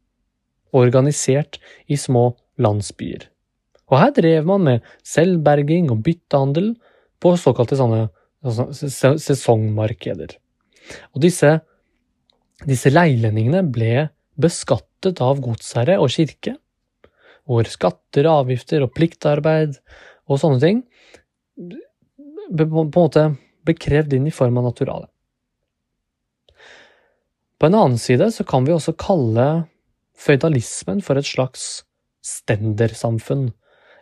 organisert 0.76 1.60
i 1.88 1.98
små 2.00 2.32
landsbyer. 2.62 3.30
Og 3.92 4.00
her 4.02 4.14
drev 4.18 4.48
man 4.50 4.66
med 4.66 4.92
selvberging 5.06 5.92
og 5.94 6.02
byttehandel 6.06 6.74
på 7.22 7.36
såkalte 7.40 7.78
sånne, 7.80 8.08
altså, 8.46 8.70
sesongmarkeder. 8.74 10.36
Og 11.14 11.22
disse, 11.26 11.52
disse 12.66 12.92
leilendingene 12.92 13.64
ble 13.66 14.08
beskattet 14.42 15.22
av 15.24 15.40
godsherre 15.44 16.00
og 16.02 16.12
kirke, 16.14 16.56
hvor 17.46 17.68
skatter, 17.70 18.28
avgifter 18.30 18.86
og 18.86 18.94
pliktarbeid 18.98 19.78
og 20.26 20.42
sånne 20.42 20.62
ting 20.64 20.86
på 21.56 22.66
en 22.66 22.92
måte 22.94 23.26
bekrevd 23.66 24.14
inn 24.18 24.28
i 24.30 24.34
form 24.34 24.60
av 24.62 24.70
naturale. 24.70 25.08
På 27.60 27.70
en 27.70 27.78
annen 27.78 28.02
side 28.02 28.28
så 28.36 28.44
kan 28.48 28.66
vi 28.68 28.74
også 28.76 28.94
kalle 29.00 29.66
føydalismen 30.20 31.02
for 31.06 31.20
et 31.20 31.28
slags 31.28 31.86
stendersamfunn. 32.26 33.50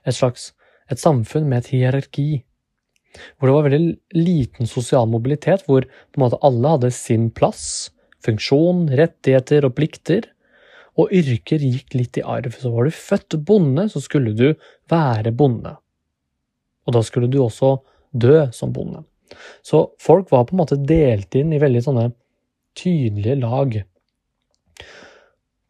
Et 0.04 0.16
slags 0.16 0.52
et 0.92 1.00
samfunn 1.00 1.48
med 1.50 1.64
et 1.64 1.72
hierarki. 1.74 2.28
Hvor 3.38 3.50
det 3.50 3.56
var 3.56 3.68
veldig 3.68 3.82
liten 4.18 4.70
sosial 4.70 5.08
mobilitet, 5.10 5.66
hvor 5.68 5.86
på 5.86 6.18
en 6.18 6.26
måte 6.26 6.42
alle 6.46 6.76
hadde 6.76 6.92
sin 6.96 7.30
plass, 7.32 7.92
funksjon, 8.26 8.88
rettigheter 8.98 9.68
og 9.68 9.76
plikter. 9.78 10.28
Og 11.00 11.14
yrker 11.16 11.64
gikk 11.64 11.96
litt 11.98 12.20
i 12.20 12.26
arv. 12.26 12.54
Så 12.54 12.72
var 12.74 12.86
du 12.86 12.94
født 12.94 13.40
bonde, 13.48 13.88
så 13.90 14.02
skulle 14.04 14.36
du 14.38 14.54
være 14.92 15.34
bonde. 15.34 15.76
Og 16.86 16.96
da 16.96 17.02
skulle 17.06 17.32
du 17.32 17.40
også 17.42 17.78
dø 18.14 18.44
som 18.54 18.74
bonde. 18.76 19.04
Så 19.66 19.88
folk 20.02 20.30
var 20.32 20.46
på 20.46 20.54
en 20.54 20.62
måte 20.62 20.78
delt 20.78 21.34
inn 21.40 21.54
i 21.56 21.62
veldig 21.62 21.82
sånne 21.86 22.10
tydelige 22.78 23.40
lag. 23.42 23.80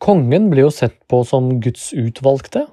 Kongen 0.03 0.50
ble 0.51 0.65
jo 0.65 0.72
sett 0.74 0.98
på 1.08 1.22
som 1.27 1.62
Guds 1.63 1.92
utvalgte. 1.96 2.65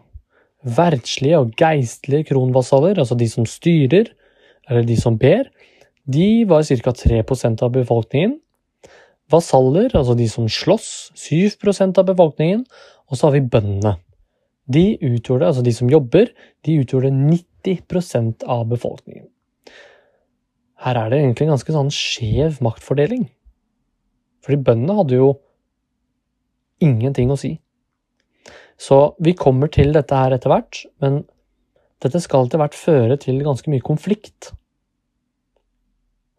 Verdslige 0.67 1.39
og 1.41 1.55
geistlige 1.59 2.33
kronvasaller, 2.33 2.99
altså 2.99 3.17
de 3.17 3.29
som 3.31 3.47
styrer, 3.49 4.11
eller 4.69 4.85
de 4.87 4.97
som 4.99 5.17
ber, 5.19 5.47
de 6.11 6.45
var 6.49 6.67
ca. 6.67 6.93
3% 6.93 7.63
av 7.65 7.73
befolkningen. 7.75 8.39
Vasaller, 9.31 9.93
altså 9.95 10.17
de 10.19 10.27
som 10.31 10.49
slåss, 10.51 11.11
7% 11.19 11.99
av 12.01 12.09
befolkningen. 12.09 12.65
Og 13.11 13.19
så 13.19 13.29
har 13.29 13.37
vi 13.37 13.47
bøndene. 13.53 13.97
De 14.71 14.95
utgjorde, 15.03 15.49
altså 15.49 15.65
de 15.67 15.75
som 15.75 15.91
jobber, 15.91 16.31
de 16.67 16.79
utgjorde 16.83 17.11
90% 17.11 18.47
av 18.47 18.67
befolkningen. 18.71 19.27
Her 20.81 20.97
er 20.97 21.11
det 21.11 21.19
egentlig 21.21 21.47
en 21.47 21.55
ganske 21.57 21.75
sånn 21.75 21.91
skjev 21.93 22.61
maktfordeling. 22.65 23.27
Fordi 24.45 24.61
bøndene 24.65 24.97
hadde 25.01 25.19
jo 25.19 25.33
ingenting 26.81 27.33
å 27.33 27.39
si. 27.41 27.59
Så 28.81 29.13
vi 29.21 29.35
kommer 29.37 29.69
til 29.73 29.93
dette 29.93 30.17
her 30.17 30.33
etter 30.33 30.53
hvert, 30.53 30.85
men 31.05 31.21
dette 32.01 32.23
skal 32.25 32.47
etter 32.47 32.63
hvert 32.63 32.79
føre 32.79 33.19
til 33.21 33.43
ganske 33.45 33.69
mye 33.69 33.85
konflikt. 33.85 34.55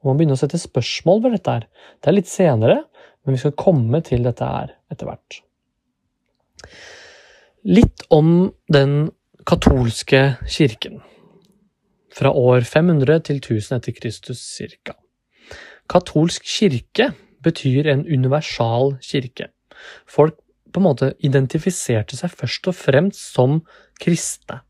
Og 0.02 0.12
man 0.12 0.20
begynner 0.20 0.38
å 0.38 0.42
sette 0.42 0.60
spørsmål 0.62 1.24
ved 1.26 1.38
dette 1.38 1.56
her. 1.56 1.68
Det 2.02 2.10
er 2.10 2.18
litt 2.18 2.32
senere, 2.32 2.82
men 3.22 3.38
vi 3.38 3.42
skal 3.44 3.58
komme 3.60 4.02
til 4.06 4.26
dette 4.26 4.48
her 4.48 4.74
etter 4.92 5.10
hvert. 5.10 5.42
Litt 7.70 8.06
om 8.10 8.52
den 8.74 9.12
katolske 9.46 10.24
kirken 10.50 11.02
fra 12.12 12.32
år 12.36 12.66
500 12.68 13.22
til 13.30 13.40
1000 13.40 13.78
etter 13.78 13.96
Kristus 13.96 14.42
ca. 14.58 14.96
Katolsk 15.90 16.46
kirke 16.48 17.12
betyr 17.44 17.90
en 17.92 18.06
universal 18.06 18.96
kirke. 19.06 19.50
Folk 20.10 20.38
på 20.72 20.80
en 20.80 20.88
måte 20.88 21.14
identifiserte 21.26 22.18
seg 22.18 22.34
først 22.34 22.70
og 22.72 22.78
fremst 22.78 23.34
som 23.36 23.62
kristne. 24.02 24.62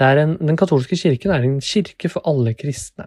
En, 0.00 0.36
den 0.40 0.58
katolske 0.58 0.98
kirken 0.98 1.30
er 1.30 1.44
en 1.46 1.60
kirke 1.62 2.10
for 2.10 2.24
alle 2.26 2.54
kristne, 2.58 3.06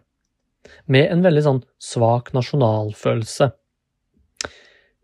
med 0.86 1.12
en 1.12 1.24
veldig 1.26 1.44
sånn 1.46 1.64
svak 1.82 2.34
nasjonalfølelse. 2.38 3.52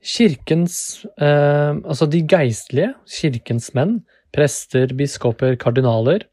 Kirkens 0.03 0.75
eh, 1.15 1.71
Altså 1.79 2.09
de 2.11 2.19
geistlige, 2.27 2.91
kirkens 3.07 3.71
menn, 3.77 4.01
prester, 4.35 4.91
biskoper, 4.97 5.55
kardinaler, 5.61 6.27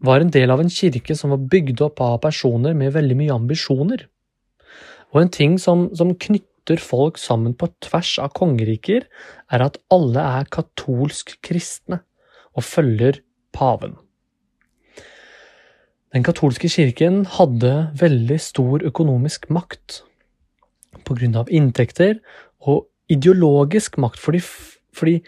var 0.00 0.24
en 0.24 0.32
del 0.32 0.50
av 0.50 0.62
en 0.62 0.72
kirke 0.72 1.14
som 1.16 1.34
var 1.34 1.44
bygd 1.52 1.82
opp 1.84 2.00
av 2.02 2.20
personer 2.24 2.74
med 2.76 2.94
veldig 2.96 3.18
mye 3.20 3.36
ambisjoner. 3.36 4.06
Og 5.12 5.24
en 5.24 5.32
ting 5.32 5.58
som, 5.60 5.88
som 5.96 6.14
knytter 6.14 6.80
folk 6.80 7.18
sammen 7.20 7.54
på 7.58 7.68
tvers 7.84 8.14
av 8.22 8.32
kongeriker, 8.36 9.04
er 9.52 9.66
at 9.66 9.76
alle 9.92 10.24
er 10.40 10.48
katolsk 10.54 11.36
kristne 11.44 12.00
og 12.56 12.66
følger 12.66 13.20
paven. 13.54 13.98
Den 16.10 16.24
katolske 16.26 16.68
kirken 16.70 17.22
hadde 17.36 17.74
veldig 17.98 18.38
stor 18.42 18.82
økonomisk 18.86 19.46
makt 19.54 20.00
på 21.06 21.14
grunn 21.14 21.36
av 21.38 21.50
inntekter 21.54 22.18
og 22.66 22.88
ideologisk 23.10 23.98
makt, 24.02 24.18
fordi, 24.18 24.40
fordi 24.94 25.20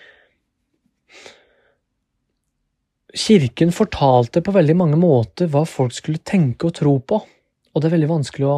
kirken 3.14 3.70
fortalte 3.74 4.42
på 4.42 4.54
veldig 4.54 4.76
mange 4.78 4.98
måter 4.98 5.50
hva 5.52 5.62
folk 5.68 5.94
skulle 5.94 6.22
tenke 6.26 6.68
og 6.68 6.76
tro 6.78 6.96
på, 6.98 7.20
og 7.22 7.80
det 7.80 7.88
er 7.88 7.96
veldig 7.96 8.10
vanskelig 8.10 8.48
å, 8.48 8.56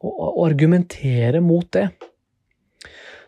å, 0.00 0.08
å 0.08 0.46
argumentere 0.46 1.42
mot 1.44 1.68
det. 1.76 1.90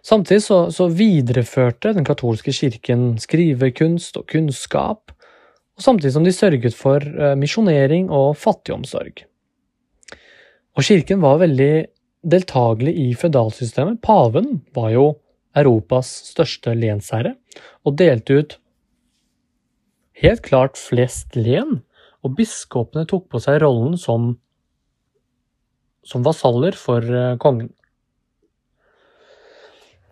Samtidig 0.02 0.42
så, 0.42 0.64
så, 0.74 0.88
videreførte 0.90 1.92
den 1.94 2.06
katolske 2.06 2.54
kirken 2.54 3.12
skrivekunst 3.22 4.16
og 4.18 4.26
kunnskap, 4.32 5.12
og 5.78 5.84
samtidig 5.84 6.12
som 6.14 6.26
de 6.26 6.34
sørget 6.34 6.76
for 6.76 7.02
uh, 7.02 7.32
misjonering 7.38 8.10
og 8.12 8.36
fattigomsorg. 8.40 9.24
Og 10.76 10.86
kirken 10.86 11.20
var 11.24 11.40
veldig 11.42 11.72
deltakelig 12.22 12.94
i 12.96 13.08
føydalsystemet. 13.18 14.00
Paven 14.04 14.62
var 14.76 14.92
jo 14.94 15.06
Europas 15.58 16.08
største 16.30 16.72
lensherre, 16.78 17.34
og 17.84 17.98
delte 18.00 18.38
ut 18.38 18.58
helt 20.22 20.44
klart 20.46 20.78
flest 20.80 21.36
len, 21.36 21.82
og 22.22 22.36
biskopene 22.38 23.04
tok 23.10 23.26
på 23.32 23.40
seg 23.42 23.60
rollen 23.64 23.98
som, 24.00 24.36
som 26.06 26.24
vasaller 26.24 26.76
for 26.78 27.04
uh, 27.04 27.36
kongen. 27.42 27.72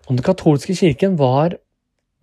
Og 0.09 0.17
den 0.17 0.27
katolske 0.27 0.75
kirken 0.75 1.15
var 1.21 1.55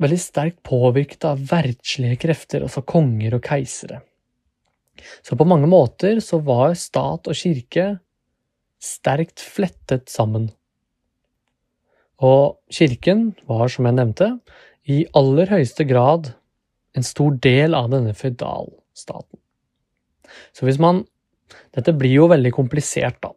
veldig 0.01 0.19
sterkt 0.21 0.59
påvirket 0.67 1.25
av 1.27 1.41
verdslige 1.49 2.19
krefter, 2.21 2.65
altså 2.65 2.83
konger 2.85 3.37
og 3.37 3.45
keisere. 3.47 4.01
Så 5.25 5.37
på 5.37 5.45
mange 5.47 5.69
måter 5.69 6.21
så 6.23 6.39
var 6.41 6.75
stat 6.77 7.29
og 7.29 7.37
kirke 7.37 7.97
sterkt 8.81 9.41
flettet 9.41 10.09
sammen. 10.09 10.49
Og 12.17 12.57
kirken 12.73 13.31
var, 13.49 13.67
som 13.69 13.85
jeg 13.85 13.97
nevnte, 13.97 14.31
i 14.89 15.03
aller 15.17 15.49
høyeste 15.51 15.85
grad 15.85 16.31
en 16.97 17.05
stor 17.05 17.35
del 17.43 17.75
av 17.77 17.91
denne 17.93 18.15
føydalstaten. 18.17 19.39
Så 20.53 20.67
hvis 20.67 20.81
man 20.81 21.05
Dette 21.71 21.93
blir 21.95 22.11
jo 22.11 22.25
veldig 22.27 22.49
komplisert, 22.51 23.21
da. 23.23 23.29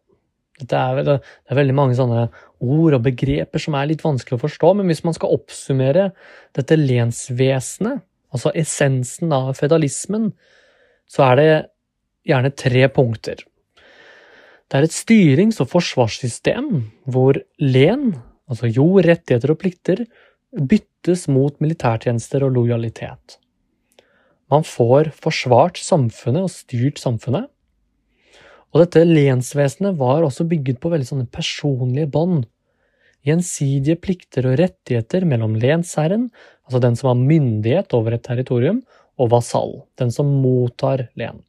Det 0.61 0.77
er, 0.77 1.03
det 1.07 1.17
er, 1.19 1.57
veldig 1.59 1.77
mange 1.77 1.97
sånne 1.99 2.29
ord 2.61 2.97
og 2.97 3.05
begreper 3.07 3.63
som 3.63 3.77
er 3.79 3.91
litt 3.91 4.05
vanskelig 4.05 4.39
å 4.39 4.45
forstå, 4.45 4.73
men 4.79 4.91
hvis 4.91 5.05
man 5.07 5.17
skal 5.17 5.35
oppsummere 5.37 6.11
dette 6.57 6.79
lensvesenet, 6.79 8.05
altså 8.31 8.53
essensen 8.59 9.33
av 9.35 9.55
føydalismen, 9.59 10.31
så 11.11 11.31
er 11.31 11.41
det 11.41 11.51
gjerne 12.31 12.53
tre 12.55 12.87
punkter. 12.93 13.43
Det 14.71 14.79
er 14.79 14.87
et 14.87 14.95
styrings- 14.95 15.59
og 15.63 15.71
forsvarssystem 15.73 16.69
hvor 17.11 17.41
len, 17.59 18.13
altså 18.51 18.71
jord, 18.71 19.03
rettigheter 19.09 19.51
og 19.51 19.59
plikter, 19.65 20.05
byttes 20.55 21.27
mot 21.31 21.57
militærtjenester 21.63 22.45
og 22.47 22.55
lojalitet. 22.59 23.41
Man 24.51 24.67
får 24.67 25.13
forsvart 25.15 25.79
samfunnet 25.79 26.47
og 26.47 26.53
styrt 26.53 26.99
samfunnet. 27.03 27.51
Og 28.71 28.85
dette 28.85 29.03
lensvesenet 29.07 29.99
var 29.99 30.23
også 30.23 30.47
bygget 30.51 30.79
på 30.83 30.93
veldig 30.93 31.09
sånne 31.09 31.29
personlige 31.33 32.11
bånd. 32.13 32.45
Gjensidige 33.27 33.99
plikter 34.01 34.47
og 34.49 34.59
rettigheter 34.61 35.27
mellom 35.29 35.57
lensherren, 35.61 36.29
altså 36.65 36.81
den 36.83 36.97
som 36.97 37.11
har 37.11 37.21
myndighet 37.21 37.95
over 37.99 38.17
et 38.17 38.25
territorium, 38.25 38.83
og 39.21 39.33
vasall, 39.35 39.83
den 40.01 40.13
som 40.15 40.31
mottar 40.41 41.09
len. 41.21 41.43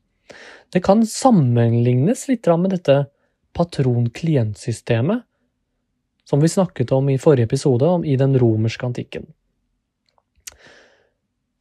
Det 0.71 0.81
kan 0.83 1.05
sammenlignes 1.07 2.25
litt 2.27 2.47
med 2.59 2.73
dette 2.75 2.97
patron-klient-systemet 3.55 5.23
som 6.27 6.39
vi 6.39 6.49
snakket 6.51 6.91
om 6.95 7.09
i 7.11 7.19
forrige 7.19 7.49
episode, 7.49 7.87
i 8.07 8.15
den 8.15 8.37
romerske 8.39 8.85
antikken. 8.87 9.25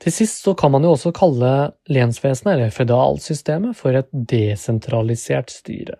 Til 0.00 0.14
sist 0.14 0.46
så 0.46 0.55
kan 0.57 0.72
man 0.72 0.85
jo 0.87 0.94
også 0.94 1.12
kalle 1.12 1.72
lensvesenet, 1.92 2.55
eller 2.55 2.72
federalsystemet, 2.72 3.77
for 3.77 3.96
et 3.98 4.09
desentralisert 4.12 5.53
styre. 5.53 5.98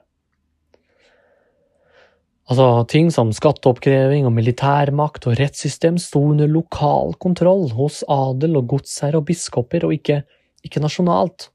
Altså, 2.51 2.66
ting 2.90 3.12
som 3.14 3.29
skatteoppkreving 3.31 4.24
og 4.27 4.35
militærmakt 4.35 5.29
og 5.31 5.37
rettssystem 5.38 6.01
sto 6.03 6.24
under 6.33 6.51
lokal 6.51 7.12
kontroll 7.22 7.68
hos 7.77 8.01
adel 8.11 8.59
og 8.59 8.72
godsherre 8.72 9.20
og 9.20 9.29
biskoper, 9.29 9.87
og 9.87 9.94
ikke, 9.94 10.22
ikke 10.66 10.83
nasjonalt. 10.83 11.51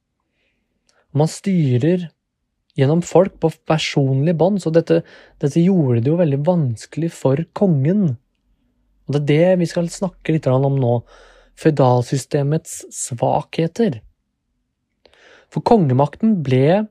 Man 1.15 1.31
styrer 1.31 2.07
gjennom 2.79 3.01
folk 3.03 3.35
på 3.41 3.51
personlig 3.67 4.37
bånd, 4.39 4.61
så 4.63 4.71
dette, 4.71 5.01
dette, 5.41 5.59
gjorde 5.65 6.03
det 6.03 6.11
jo 6.13 6.21
veldig 6.21 6.41
vanskelig 6.47 7.11
for 7.15 7.43
kongen. 7.57 8.13
Og 9.07 9.15
det 9.15 9.21
er 9.21 9.29
det 9.31 9.61
vi 9.63 9.71
skal 9.71 9.91
snakke 9.91 10.35
litt 10.35 10.47
om 10.51 10.79
nå 10.79 10.97
føydalsystemets 11.59 12.83
svakheter. 12.93 14.01
For 15.51 15.63
kongemakten 15.65 16.39
ble 16.45 16.85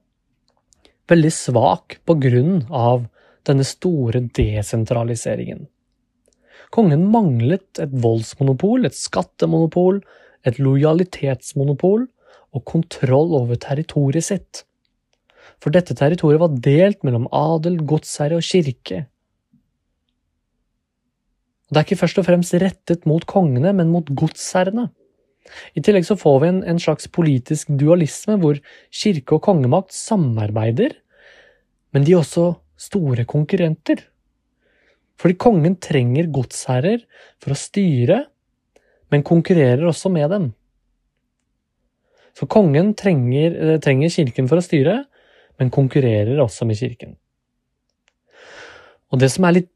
veldig 1.11 1.33
svak 1.37 1.99
på 2.09 2.17
grunn 2.23 2.65
av 2.73 3.05
denne 3.45 3.67
store 3.69 4.25
desentraliseringen. 4.37 5.67
Kongen 6.75 7.05
manglet 7.13 7.79
et 7.83 7.93
voldsmonopol, 7.93 8.87
et 8.89 8.97
skattemonopol, 8.97 10.01
et 10.45 10.59
lojalitetsmonopol 10.59 12.07
og 12.55 12.65
kontroll 12.69 13.35
over 13.37 13.59
territoriet 13.61 14.27
sitt. 14.31 14.65
For 15.63 15.75
dette 15.75 15.97
territoriet 15.97 16.41
var 16.43 16.57
delt 16.65 17.05
mellom 17.07 17.29
adel, 17.35 17.79
godsherre 17.87 18.41
og 18.41 18.47
kirke. 18.47 19.05
Det 21.71 21.81
er 21.81 21.87
ikke 21.87 22.03
først 22.03 22.21
og 22.21 22.27
fremst 22.27 22.57
rettet 22.61 23.07
mot 23.09 23.25
kongene, 23.29 23.73
men 23.77 23.93
mot 23.93 24.09
godsherrene. 24.13 24.91
I 25.77 25.83
tillegg 25.85 26.07
så 26.09 26.17
får 26.17 26.41
vi 26.41 26.51
en, 26.51 26.61
en, 26.65 26.81
slags 26.81 27.09
politisk 27.13 27.73
dualisme 27.81 28.37
hvor 28.41 28.59
kirke 28.93 29.37
og 29.37 29.45
kongemakt 29.45 29.93
samarbeider, 29.97 30.97
men 31.93 32.05
de 32.05 32.15
er 32.15 32.23
også 32.23 32.55
store 32.81 33.27
konkurrenter. 33.29 34.01
Fordi 35.21 35.37
kongen 35.39 35.77
trenger 35.83 36.31
godsherrer 36.35 37.05
for 37.43 37.55
å 37.55 37.59
styre, 37.59 38.25
men 39.13 39.27
konkurrerer 39.27 39.85
også 39.87 40.11
med 40.13 40.33
dem. 40.33 40.47
Så 42.35 42.49
kongen 42.51 42.95
trenger, 42.99 43.55
eh, 43.55 43.79
trenger 43.79 44.11
kirken 44.11 44.49
for 44.51 44.59
å 44.59 44.65
styre, 44.65 45.05
men 45.61 45.71
konkurrerer 45.71 46.41
også 46.43 46.67
med 46.67 46.81
kirken. 46.81 47.17
Og 49.13 49.21
det 49.21 49.31
som 49.31 49.45
er 49.45 49.61
litt 49.61 49.71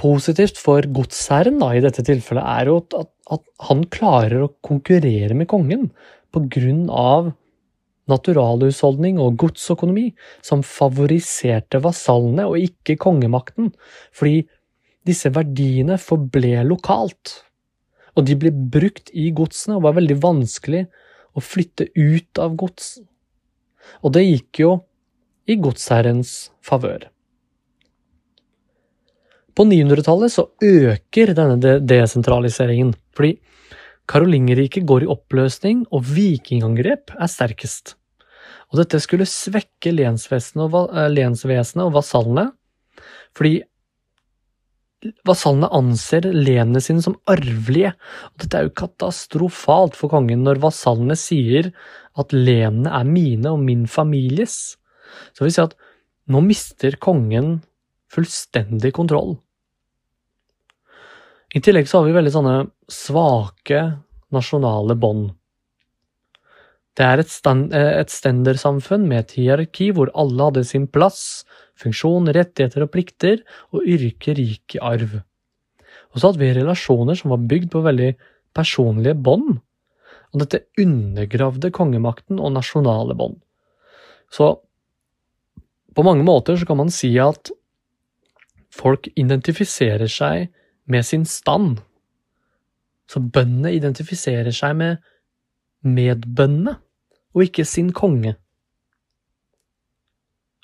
positivt 0.00 0.58
for 0.60 0.86
godsherren 0.96 1.62
i 1.70 1.82
dette 1.84 2.04
tilfellet, 2.06 2.44
er 2.44 2.70
jo 2.70 2.80
at, 2.82 2.98
at, 3.34 3.42
han 3.68 3.86
klarer 3.92 4.44
å 4.44 4.52
konkurrere 4.64 5.36
med 5.36 5.48
kongen 5.50 5.88
på 6.34 6.44
grunn 6.52 6.88
av 6.90 7.32
naturalhusholdning 8.10 9.20
og 9.22 9.38
godsøkonomi 9.40 10.10
som 10.44 10.64
favoriserte 10.66 11.80
vasallene 11.84 12.44
og 12.50 12.60
ikke 12.60 12.98
kongemakten, 13.00 13.70
fordi 14.12 14.42
disse 15.08 15.32
verdiene 15.32 15.96
forble 16.00 16.66
lokalt. 16.68 17.38
Og 18.14 18.28
de 18.28 18.36
ble 18.38 18.52
brukt 18.52 19.10
i 19.16 19.30
godsene 19.34 19.78
og 19.78 19.86
var 19.88 19.96
veldig 19.98 20.18
vanskelig 20.22 20.84
å 21.34 21.42
flytte 21.42 21.88
ut 21.96 22.40
av 22.40 22.54
gods. 22.60 22.98
Og 24.04 24.14
det 24.16 24.24
gikk 24.26 24.62
jo 24.62 24.76
i 25.50 25.58
godsherrens 25.60 26.52
favør. 26.64 27.08
På 29.54 29.66
900-tallet 29.68 30.32
så 30.34 30.48
øker 30.62 31.34
denne 31.36 31.76
desentraliseringen, 31.86 32.94
fordi 33.14 33.36
Karolingerriket 34.10 34.84
går 34.84 35.04
i 35.04 35.12
oppløsning, 35.14 35.84
og 35.94 36.04
vikingangrep 36.12 37.14
er 37.14 37.30
sterkest. 37.30 37.94
Og 38.72 38.80
dette 38.82 39.00
skulle 39.00 39.28
svekke 39.28 39.94
lensvesenet 39.94 40.74
eh, 40.82 41.06
lensvesenet 41.12 41.86
og 41.86 41.94
vasallene, 41.94 42.48
fordi 43.36 43.62
vasallene 45.28 45.70
anser 45.76 46.28
lenene 46.32 46.82
sine 46.84 47.04
som 47.04 47.16
arvelige. 47.30 47.94
Og 48.32 48.44
dette 48.44 48.58
er 48.58 48.68
jo 48.68 48.76
katastrofalt 48.82 49.96
for 49.98 50.12
kongen 50.12 50.44
når 50.44 50.62
vasallene 50.64 51.16
sier 51.18 51.70
at 52.20 52.34
lenene 52.34 52.92
er 52.92 53.08
mine 53.08 53.54
og 53.54 53.64
min 53.64 53.88
families. 53.90 54.76
Så 55.32 55.44
det 55.44 55.48
vil 55.48 55.56
si 55.56 55.64
at 55.64 55.78
nå 56.32 56.40
mister 56.44 56.98
kongen 57.00 57.58
fullstendig 58.12 58.94
kontroll. 58.96 59.36
I 61.54 61.62
tillegg 61.62 61.86
så 61.86 62.00
har 62.00 62.08
vi 62.08 62.16
veldig 62.16 62.32
sånne 62.34 62.54
svake 62.90 63.80
nasjonale 64.34 64.96
bånd. 64.98 65.28
Det 66.94 67.06
er 67.06 67.22
et, 67.22 67.30
stand, 67.30 67.72
eh, 67.74 68.00
et 68.00 68.10
stendersamfunn 68.10 69.06
med 69.10 69.24
et 69.24 69.36
hierarki 69.38 69.90
hvor 69.94 70.10
alle 70.18 70.48
hadde 70.48 70.64
sin 70.66 70.86
plass, 70.90 71.44
funksjon, 71.78 72.30
rettigheter 72.34 72.84
og 72.86 72.90
plikter, 72.94 73.42
og 73.74 73.86
yrke 73.86 74.34
rik 74.38 74.76
i 74.76 74.82
arv. 74.82 75.20
Og 76.14 76.20
så 76.20 76.28
hadde 76.28 76.42
vi 76.42 76.52
relasjoner 76.54 77.18
som 77.18 77.34
var 77.34 77.46
bygd 77.50 77.72
på 77.72 77.82
veldig 77.86 78.12
personlige 78.54 79.18
bånd, 79.18 79.58
og 80.34 80.42
dette 80.42 80.64
undergravde 80.78 81.70
kongemakten 81.74 82.38
og 82.42 82.54
nasjonale 82.54 83.14
bånd. 83.18 83.38
Så 84.30 84.56
på 85.94 86.02
mange 86.06 86.26
måter 86.26 86.58
så 86.58 86.66
kan 86.66 86.78
man 86.82 86.90
si 86.94 87.12
at 87.22 87.50
folk 88.74 89.06
identifiserer 89.14 90.10
seg 90.10 90.50
med 90.90 91.06
sin 91.06 91.24
stand. 91.28 91.80
Så 93.10 93.20
bøndene 93.20 93.74
identifiserer 93.76 94.52
seg 94.54 94.76
med, 94.78 95.00
medbøndene, 95.84 96.78
og 97.34 97.46
ikke 97.46 97.66
sin 97.68 97.90
konge. 97.92 98.36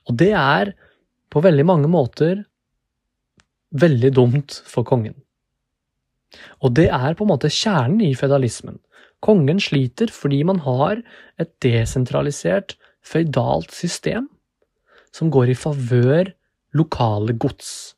Og 0.09 0.17
det 0.19 0.33
er 0.37 0.73
på 1.31 1.43
veldig 1.45 1.67
mange 1.67 1.91
måter 1.91 2.45
veldig 3.71 4.11
dumt 4.17 4.57
for 4.67 4.87
kongen. 4.87 5.15
Og 6.63 6.75
det 6.79 6.89
er 6.91 7.15
på 7.15 7.27
en 7.27 7.33
måte 7.33 7.51
kjernen 7.51 8.03
i 8.07 8.15
føydalismen. 8.19 8.79
Kongen 9.21 9.61
sliter 9.61 10.11
fordi 10.15 10.43
man 10.49 10.63
har 10.65 11.03
et 11.41 11.51
desentralisert, 11.63 12.77
føydalt 13.05 13.73
system 13.73 14.29
som 15.15 15.31
går 15.33 15.53
i 15.53 15.59
favør 15.59 16.31
lokale 16.77 17.35
gods. 17.35 17.97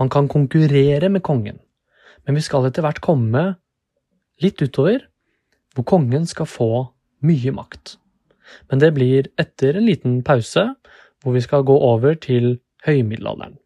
Man 0.00 0.10
kan 0.12 0.28
konkurrere 0.28 1.08
med 1.12 1.22
kongen, 1.22 1.60
men 2.26 2.38
vi 2.38 2.44
skal 2.44 2.66
etter 2.68 2.84
hvert 2.84 3.02
komme 3.04 3.44
litt 4.42 4.62
utover, 4.62 5.04
hvor 5.74 5.86
kongen 5.88 6.26
skal 6.28 6.48
få 6.48 6.70
mye 7.26 7.52
makt. 7.54 7.96
Men 8.68 8.82
det 8.82 8.92
blir 8.96 9.30
etter 9.40 9.78
en 9.78 9.88
liten 9.88 10.20
pause, 10.26 10.72
hvor 11.22 11.36
vi 11.36 11.44
skal 11.44 11.64
gå 11.66 11.76
over 11.76 12.16
til 12.18 12.56
høymiddelalderen. 12.86 13.61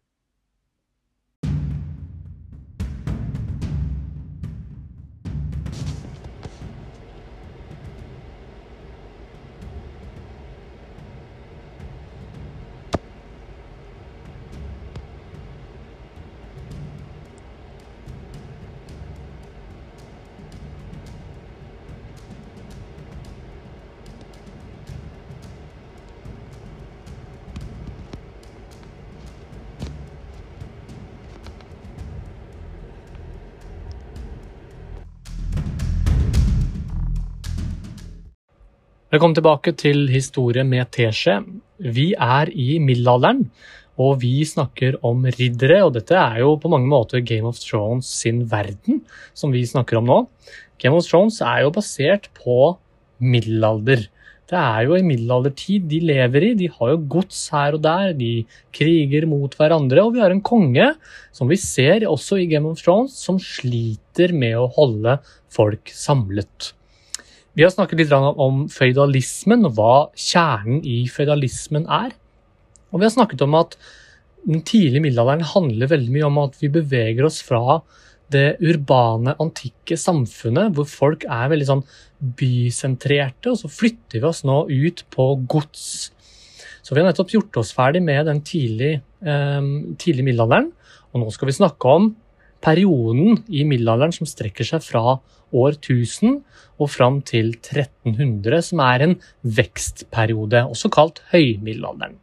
Velkommen 39.17 39.33
tilbake 39.33 39.71
til 39.73 40.03
Historie 40.13 40.61
med 40.61 40.91
teskje. 40.93 41.39
Vi 41.81 42.11
er 42.13 42.51
i 42.53 42.75
middelalderen, 42.77 43.39
og 43.97 44.19
vi 44.21 44.43
snakker 44.45 44.99
om 45.09 45.23
riddere. 45.25 45.79
Og 45.87 45.95
dette 45.95 46.13
er 46.13 46.43
jo 46.43 46.51
på 46.61 46.69
mange 46.69 46.85
måter 46.91 47.23
Game 47.25 47.49
of 47.49 47.57
Thrones 47.57 48.11
sin 48.19 48.43
verden, 48.51 48.99
som 49.33 49.55
vi 49.55 49.63
snakker 49.65 49.97
om 49.97 50.05
nå. 50.05 50.19
Game 50.77 51.01
of 51.01 51.09
Thrones 51.09 51.41
er 51.41 51.63
jo 51.63 51.73
basert 51.73 52.29
på 52.37 52.75
middelalder. 53.17 54.05
Det 54.53 54.61
er 54.61 54.85
jo 54.85 54.99
en 54.99 55.09
middelaldertid 55.09 55.89
de 55.89 56.03
lever 56.11 56.49
i. 56.51 56.53
De 56.61 56.69
har 56.77 56.93
jo 56.93 57.03
gods 57.17 57.41
her 57.57 57.81
og 57.81 57.87
der, 57.89 58.13
de 58.21 58.45
kriger 58.69 59.25
mot 59.25 59.57
hverandre. 59.57 60.05
Og 60.05 60.13
vi 60.13 60.27
har 60.27 60.29
en 60.35 60.45
konge, 60.45 60.93
som 61.33 61.49
vi 61.49 61.57
ser 61.57 62.05
også 62.05 62.43
i 62.43 62.51
Game 62.53 62.69
of 62.69 62.85
Thrones, 62.85 63.17
som 63.17 63.41
sliter 63.41 64.37
med 64.45 64.61
å 64.61 64.69
holde 64.77 65.17
folk 65.49 65.89
samlet. 66.05 66.75
Vi 67.57 67.65
har 67.65 67.71
snakket 67.73 68.03
litt 68.03 68.11
om 68.13 68.67
føydalismen 68.69 69.65
hva 69.73 70.11
kjernen 70.13 70.83
i 70.85 71.07
føydalismen 71.09 71.87
er. 71.89 72.11
Og 72.93 73.01
vi 73.01 73.07
har 73.07 73.15
snakket 73.15 73.41
om 73.41 73.55
at 73.57 73.73
den 74.45 74.61
tidlige 74.61 75.01
middelalderen 75.01 75.47
handler 75.55 75.89
veldig 75.89 76.13
mye 76.13 76.27
om 76.27 76.37
at 76.43 76.59
vi 76.61 76.69
beveger 76.75 77.25
oss 77.25 77.39
fra 77.41 77.79
det 78.29 78.59
urbane, 78.61 79.33
antikke 79.41 79.97
samfunnet, 79.97 80.75
hvor 80.75 80.85
folk 80.85 81.25
er 81.25 81.49
veldig 81.49 81.67
sånn 81.71 81.83
bysentrerte, 82.37 83.55
og 83.55 83.57
så 83.63 83.71
flytter 83.71 84.21
vi 84.21 84.29
oss 84.29 84.43
nå 84.45 84.59
ut 84.69 85.03
på 85.15 85.27
gods. 85.49 85.87
Så 86.85 86.93
vi 86.93 87.01
har 87.01 87.09
nettopp 87.09 87.33
gjort 87.33 87.57
oss 87.63 87.73
ferdig 87.73 88.03
med 88.05 88.29
den 88.29 88.43
tidlige, 88.45 89.01
eh, 89.25 89.73
tidlige 89.97 90.29
middelalderen, 90.29 90.69
og 91.09 91.23
nå 91.23 91.33
skal 91.33 91.49
vi 91.49 91.57
snakke 91.57 91.97
om 91.97 92.11
perioden 92.63 93.41
i 93.47 93.63
middelalderen 93.67 94.15
som 94.15 94.29
strekker 94.29 94.67
seg 94.67 94.83
fra 94.85 95.17
år 95.55 95.77
1000 95.77 96.39
og 96.77 96.91
fram 96.91 97.19
til 97.25 97.53
1300, 97.55 98.61
som 98.69 98.81
er 98.83 99.03
en 99.05 99.17
vekstperiode, 99.43 100.65
også 100.67 100.91
kalt 100.93 101.21
høymiddelalderen. 101.31 102.17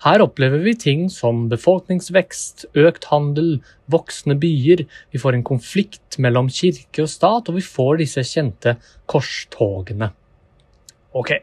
Her 0.00 0.22
opplever 0.24 0.62
vi 0.64 0.72
ting 0.80 1.08
som 1.12 1.42
befolkningsvekst, 1.50 2.70
økt 2.78 3.10
handel, 3.10 3.58
voksne 3.92 4.38
byer, 4.40 4.86
vi 5.12 5.20
får 5.20 5.36
en 5.36 5.44
konflikt 5.44 6.16
mellom 6.18 6.48
kirke 6.48 7.04
og 7.04 7.12
stat, 7.12 7.50
og 7.50 7.58
vi 7.58 7.64
får 7.66 8.00
disse 8.00 8.24
kjente 8.24 8.78
korstogene. 9.10 10.08
Ok, 11.12 11.34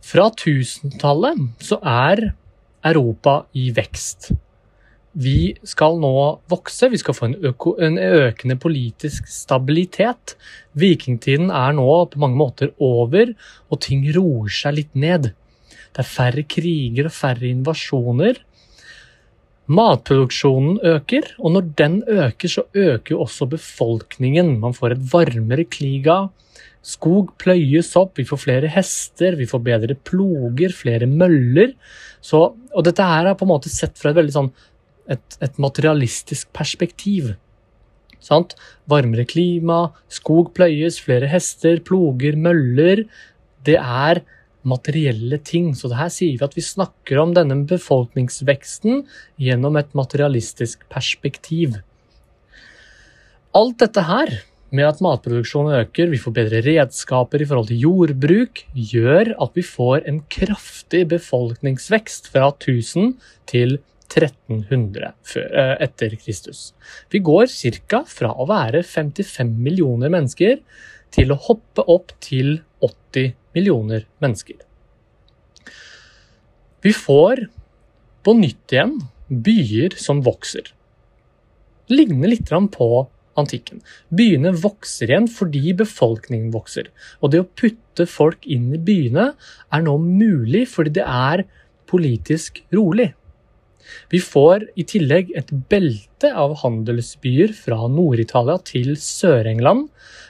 fra 0.00 0.30
1000-tallet 0.30 1.48
så 1.60 1.80
er 1.84 2.30
Europa 2.88 3.42
i 3.58 3.68
vekst 3.76 4.30
vi 5.18 5.56
skal 5.66 5.98
nå 5.98 6.14
vokse, 6.50 6.90
vi 6.92 6.98
skal 7.00 7.16
få 7.16 7.26
en, 7.26 7.36
øko, 7.50 7.74
en, 7.82 7.98
økende 7.98 8.54
politisk 8.60 9.26
stabilitet. 9.30 10.36
Vikingtiden 10.78 11.50
er 11.50 11.74
nå 11.74 11.88
på 12.12 12.20
mange 12.22 12.38
måter 12.38 12.70
over, 12.78 13.32
og 13.66 13.80
ting 13.82 14.04
roer 14.14 14.52
seg 14.54 14.76
litt 14.78 14.94
ned. 14.94 15.32
Det 15.90 16.04
er 16.04 16.12
færre 16.12 16.44
kriger 16.46 17.10
og 17.10 17.16
færre 17.16 17.50
invasjoner. 17.50 18.38
Matproduksjonen 19.68 20.78
øker, 20.94 21.34
og 21.42 21.56
når 21.56 21.72
den 21.82 21.98
øker, 22.06 22.48
så 22.54 22.68
øker 22.72 23.16
jo 23.16 23.24
også 23.26 23.50
befolkningen. 23.50 24.54
Man 24.62 24.76
får 24.76 24.94
et 24.94 25.04
varmere 25.12 25.66
kliga. 25.66 26.28
Skog 26.86 27.34
pløyes 27.42 27.90
opp, 27.98 28.14
vi 28.16 28.24
får 28.24 28.44
flere 28.46 28.70
hester, 28.70 29.34
vi 29.36 29.50
får 29.50 29.66
bedre 29.66 29.98
ploger, 29.98 30.72
flere 30.72 31.10
møller. 31.10 31.74
Så, 32.22 32.46
og 32.54 32.86
dette 32.86 33.02
her 33.02 33.26
er 33.26 33.36
på 33.36 33.44
en 33.48 33.56
måte 33.56 33.72
sett 33.72 33.98
fra 33.98 34.14
et 34.14 34.22
veldig 34.22 34.36
sånn 34.38 34.52
et, 35.12 35.38
et 35.44 35.60
materialistisk 35.60 36.50
perspektiv. 36.56 37.34
Sant? 38.22 38.54
Varmere 38.90 39.26
klima, 39.28 39.88
skog 40.12 40.52
pløyes, 40.56 40.98
flere 41.02 41.30
hester, 41.30 41.80
ploger, 41.84 42.38
møller. 42.38 43.04
Det 43.66 43.78
er 43.78 44.22
materielle 44.68 45.38
ting. 45.44 45.72
Så 45.76 45.90
her 45.94 46.10
sier 46.12 46.36
vi 46.36 46.46
at 46.46 46.56
vi 46.58 46.64
snakker 46.64 47.20
om 47.22 47.34
denne 47.36 47.62
befolkningsveksten 47.68 49.04
gjennom 49.40 49.78
et 49.80 49.94
materialistisk 49.98 50.84
perspektiv. 50.92 51.80
Alt 53.56 53.78
dette 53.80 54.04
her, 54.04 54.34
med 54.68 54.84
at 54.84 54.98
matproduksjonen 55.00 55.78
øker, 55.80 56.10
vi 56.12 56.20
får 56.20 56.34
bedre 56.36 56.60
redskaper 56.66 57.40
i 57.40 57.46
forhold 57.48 57.70
til 57.70 57.84
jordbruk, 57.86 58.60
gjør 58.76 59.32
at 59.40 59.54
vi 59.56 59.64
får 59.64 60.04
en 60.10 60.20
kraftig 60.28 61.06
befolkningsvekst 61.14 62.28
fra 62.34 62.50
1000 62.52 63.14
til 63.48 63.78
1300 64.08 65.12
før, 65.22 65.50
etter 65.84 66.16
Kristus. 66.16 66.72
Vi 67.12 67.20
går 67.24 67.46
ca. 67.88 68.04
fra 68.08 68.32
å 68.32 68.46
være 68.48 68.82
55 68.82 69.52
millioner 69.58 70.12
mennesker 70.12 70.62
til 71.14 71.32
å 71.32 71.40
hoppe 71.48 71.84
opp 71.88 72.14
til 72.24 72.58
80 72.84 73.34
millioner 73.56 74.06
mennesker. 74.22 74.56
Vi 76.84 76.92
får 76.94 77.46
på 78.24 78.34
nytt 78.38 78.74
igjen 78.74 78.98
byer 79.28 79.96
som 79.98 80.22
vokser. 80.24 80.72
Ligner 81.88 82.30
litt 82.30 82.50
på 82.74 82.88
antikken. 83.38 83.82
Byene 84.14 84.52
vokser 84.56 85.10
igjen 85.10 85.28
fordi 85.30 85.74
befolkningen 85.78 86.50
vokser. 86.54 86.90
Og 87.22 87.32
det 87.32 87.42
å 87.42 87.48
putte 87.48 88.06
folk 88.08 88.46
inn 88.46 88.70
i 88.74 88.82
byene 88.82 89.32
er 89.74 89.84
nå 89.84 89.96
mulig 90.02 90.66
fordi 90.70 90.98
det 91.00 91.06
er 91.06 91.44
politisk 91.88 92.62
rolig. 92.74 93.12
Vi 94.12 94.20
får 94.22 94.68
i 94.78 94.84
tillegg 94.88 95.32
et 95.38 95.50
belte 95.70 96.30
av 96.32 96.56
handelsbyer 96.62 97.54
fra 97.56 97.88
Nord-Italia 97.92 98.58
til 98.68 98.94
Sør-England. 99.00 99.88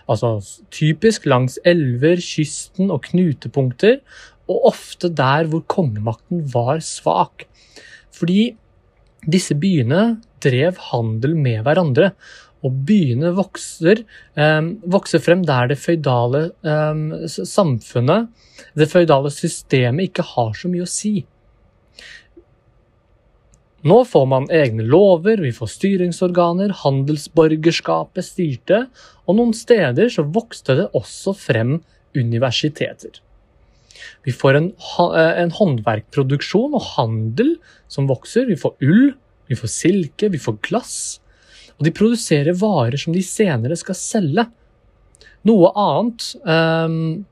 Altså 0.08 0.38
typisk 0.74 1.28
langs 1.28 1.58
elver, 1.68 2.20
kysten 2.22 2.92
og 2.94 3.04
knutepunkter, 3.10 4.00
og 4.48 4.70
ofte 4.72 5.10
der 5.12 5.48
hvor 5.50 5.64
kongemakten 5.68 6.46
var 6.54 6.80
svak. 6.84 7.44
Fordi 8.14 8.54
disse 9.28 9.56
byene 9.58 10.18
drev 10.42 10.78
handel 10.90 11.34
med 11.36 11.64
hverandre. 11.66 12.12
Og 12.66 12.74
byene 12.88 13.30
vokser, 13.36 14.02
eh, 14.34 14.62
vokser 14.90 15.22
frem 15.22 15.44
der 15.46 15.68
det 15.70 15.78
føydale 15.78 16.48
eh, 16.66 17.28
samfunnet, 17.28 18.32
det 18.74 18.90
føydale 18.90 19.30
systemet, 19.30 20.10
ikke 20.10 20.26
har 20.34 20.56
så 20.58 20.70
mye 20.70 20.86
å 20.86 20.90
si. 20.90 21.20
Nå 23.86 24.00
får 24.10 24.24
man 24.26 24.48
egne 24.50 24.82
lover, 24.82 25.38
vi 25.38 25.52
får 25.54 25.70
styringsorganer, 25.70 26.72
handelsborgerskapet 26.80 28.26
styrte, 28.26 28.80
og 29.28 29.38
noen 29.38 29.54
steder 29.54 30.10
så 30.10 30.24
vokste 30.26 30.74
det 30.80 30.88
også 30.98 31.34
frem 31.38 31.76
universiteter. 32.18 33.20
Vi 34.26 34.34
får 34.34 34.58
en, 34.58 34.68
eh, 35.14 35.42
en 35.42 35.54
håndverkproduksjon 35.54 36.74
og 36.74 36.86
handel 36.96 37.56
som 37.88 38.08
vokser. 38.10 38.46
Vi 38.46 38.56
får 38.56 38.74
ull, 38.82 39.14
vi 39.46 39.54
får 39.54 39.68
silke, 39.68 40.30
vi 40.30 40.38
får 40.38 40.58
glass. 40.66 41.20
Og 41.78 41.86
de 41.86 41.94
produserer 41.94 42.58
varer 42.58 42.98
som 42.98 43.12
de 43.14 43.22
senere 43.22 43.76
skal 43.78 43.94
selge. 43.94 44.48
Noe 45.46 45.70
annet 45.78 46.34
um, 46.44 47.24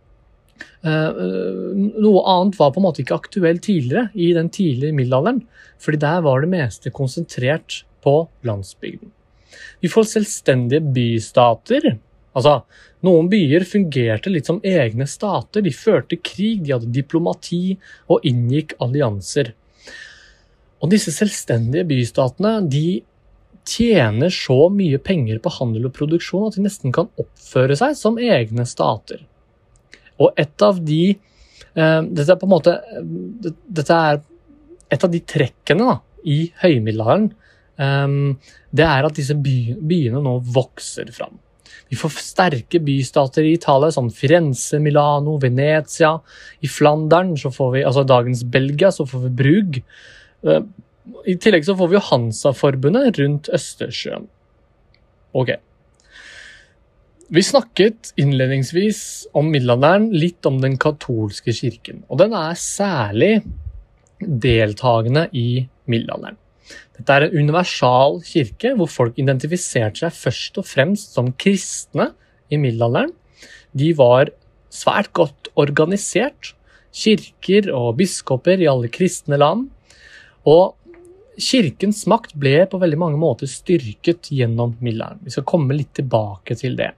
Noe 0.87 2.23
annet 2.31 2.59
var 2.61 2.73
på 2.73 2.81
en 2.81 2.87
måte 2.87 3.03
ikke 3.03 3.19
aktuelt 3.19 3.65
tidligere, 3.67 4.09
i 4.15 4.33
den 4.37 4.51
tidlige 4.53 4.95
middelalderen. 4.97 5.45
fordi 5.79 5.99
der 6.01 6.23
var 6.25 6.41
det 6.41 6.49
meste 6.49 6.91
konsentrert 6.91 7.85
på 8.03 8.29
landsbygden. 8.43 9.11
Vi 9.81 9.89
får 9.89 10.07
selvstendige 10.09 10.81
bystater. 10.81 11.99
Altså, 12.37 12.63
noen 13.05 13.29
byer 13.29 13.65
fungerte 13.69 14.33
litt 14.33 14.49
som 14.49 14.61
egne 14.65 15.07
stater. 15.07 15.63
De 15.63 15.73
førte 15.73 16.17
krig, 16.17 16.65
de 16.65 16.73
hadde 16.73 16.93
diplomati 16.93 17.77
og 18.09 18.25
inngikk 18.25 18.77
allianser. 18.81 19.53
Og 20.81 20.91
disse 20.93 21.13
selvstendige 21.15 21.87
bystatene 21.89 22.59
de 22.69 23.03
tjener 23.67 24.31
så 24.31 24.69
mye 24.71 24.99
penger 25.03 25.41
på 25.43 25.53
handel 25.59 25.89
og 25.89 25.97
produksjon 25.97 26.49
at 26.49 26.59
de 26.59 26.67
nesten 26.67 26.93
kan 26.95 27.09
oppføre 27.21 27.77
seg 27.79 27.97
som 27.99 28.21
egne 28.23 28.67
stater. 28.69 29.25
Og 30.23 30.33
et 30.41 30.65
av 30.65 30.79
de 30.81 31.01
eh, 31.13 32.03
Dette 32.09 32.31
er 32.33 32.39
på 32.41 32.49
en 32.49 32.55
måte 32.55 32.77
Dette 33.03 33.97
er 34.11 34.23
et 34.93 35.03
av 35.03 35.11
de 35.11 35.19
trekkene 35.27 35.89
da, 35.89 35.97
i 36.31 36.39
høymiddelalderen. 36.63 37.33
Eh, 37.83 38.53
det 38.77 38.87
er 38.87 39.09
at 39.09 39.19
disse 39.19 39.35
by, 39.35 39.59
byene 39.81 40.23
nå 40.23 40.39
vokser 40.55 41.11
fram. 41.15 41.37
Vi 41.89 41.99
får 41.99 42.17
sterke 42.19 42.81
bystater 42.83 43.47
i 43.47 43.55
Italia, 43.55 43.93
som 43.95 44.09
Firenze, 44.11 44.79
Milano, 44.83 45.37
Venezia. 45.43 46.17
I 46.61 46.71
Flandern, 46.71 47.37
så 47.39 47.53
får 47.55 47.73
vi, 47.77 47.85
altså 47.87 48.03
dagens 48.07 48.43
Belgia, 48.45 48.91
så 48.95 49.07
får 49.07 49.27
vi 49.27 49.35
Brugg. 49.43 49.79
Eh, 50.47 50.65
I 51.31 51.37
tillegg 51.43 51.67
så 51.67 51.77
får 51.79 51.93
vi 51.93 52.03
Hansa-forbundet 52.09 53.21
rundt 53.21 53.51
Østersjøen. 53.55 54.27
Ok. 55.37 55.57
Vi 57.27 57.43
snakket 57.43 58.13
innledningsvis 58.23 58.99
om 59.35 59.49
middelalderen, 59.51 60.13
litt 60.15 60.47
om 60.47 60.61
den 60.63 60.77
katolske 60.79 61.51
kirken. 61.51 62.05
Og 62.07 62.21
den 62.21 62.35
er 62.39 62.55
særlig 62.55 63.41
deltakende 64.23 65.25
i 65.35 65.65
middelalderen. 65.91 66.37
Dette 66.95 67.17
er 67.17 67.25
en 67.27 67.35
universal 67.35 68.21
kirke 68.27 68.77
hvor 68.79 68.87
folk 68.91 69.19
identifiserte 69.19 70.05
seg 70.05 70.15
først 70.15 70.61
og 70.63 70.69
fremst 70.71 71.17
som 71.19 71.33
kristne 71.35 72.13
i 72.47 72.61
middelalderen. 72.63 73.11
De 73.75 73.91
var 73.99 74.31
svært 74.71 75.11
godt 75.11 75.51
organisert. 75.59 76.53
Kirker 76.95 77.73
og 77.75 77.97
biskoper 77.99 78.63
i 78.63 78.69
alle 78.71 78.91
kristne 78.93 79.41
land. 79.43 79.65
Og 80.47 80.77
kirkens 81.43 82.05
makt 82.07 82.39
ble 82.39 82.55
på 82.71 82.79
veldig 82.79 83.01
mange 83.03 83.19
måter 83.19 83.51
styrket 83.51 84.31
gjennom 84.31 84.77
middelalderen. 84.79 85.27
Vi 85.27 85.35
skal 85.35 85.49
komme 85.51 85.75
litt 85.75 85.91
tilbake 85.99 86.55
til 86.63 86.79
det. 86.79 86.93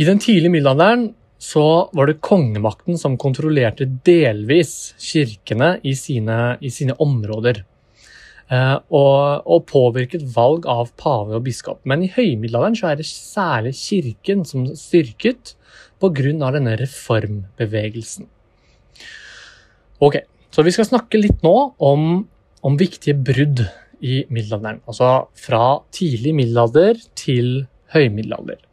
I 0.00 0.04
den 0.08 0.20
tidlige 0.22 0.52
middelalderen 0.54 1.10
så 1.40 1.90
var 1.96 2.08
det 2.08 2.22
kongemakten 2.24 2.96
som 3.00 3.18
kontrollerte 3.20 3.84
delvis 4.06 4.94
kirkene 5.00 5.74
i 5.84 5.92
sine, 5.96 6.56
i 6.60 6.70
sine 6.72 6.94
områder. 7.00 7.62
Eh, 8.50 8.76
og, 8.96 9.44
og, 9.44 9.66
påvirket 9.68 10.24
valg 10.34 10.64
av 10.68 10.88
pave 11.00 11.36
og 11.36 11.44
biskop. 11.44 11.82
Men 11.84 12.06
i 12.06 12.10
høymiddelalderen 12.14 12.78
så 12.80 12.90
er 12.90 13.00
det 13.00 13.08
særlig 13.08 13.74
kirken 13.76 14.46
som 14.48 14.64
styrket 14.72 15.54
pga. 16.00 16.32
denne 16.56 16.78
reformbevegelsen. 16.80 18.26
Ok, 20.00 20.16
så 20.50 20.64
vi 20.64 20.72
skal 20.72 20.88
snakke 20.88 21.20
litt 21.20 21.44
nå 21.44 21.54
om, 21.76 22.24
om 22.64 22.80
viktige 22.80 23.20
brudd 23.20 23.66
i 24.00 24.24
middelalderen. 24.32 24.80
Altså 24.88 25.28
fra 25.36 25.84
tidlig 25.92 26.34
middelalder 26.40 26.96
til 27.14 27.66
høymiddelalder. 27.92 28.64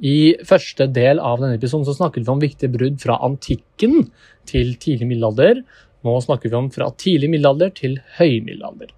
I 0.00 0.36
første 0.48 0.86
del 0.88 1.20
av 1.20 1.42
denne 1.42 1.58
episoden 1.58 1.84
så 1.84 1.94
snakket 1.96 2.24
vi 2.24 2.32
om 2.32 2.40
viktige 2.40 2.72
brudd 2.72 2.96
fra 3.02 3.18
antikken 3.26 4.06
til 4.48 4.72
tidlig 4.80 5.10
middelalder. 5.10 5.60
Nå 6.06 6.14
snakker 6.24 6.48
vi 6.48 6.56
om 6.56 6.70
fra 6.72 6.88
tidlig 6.96 7.28
middelalder 7.34 7.74
til 7.76 7.98
høymiddelalder. 8.16 8.94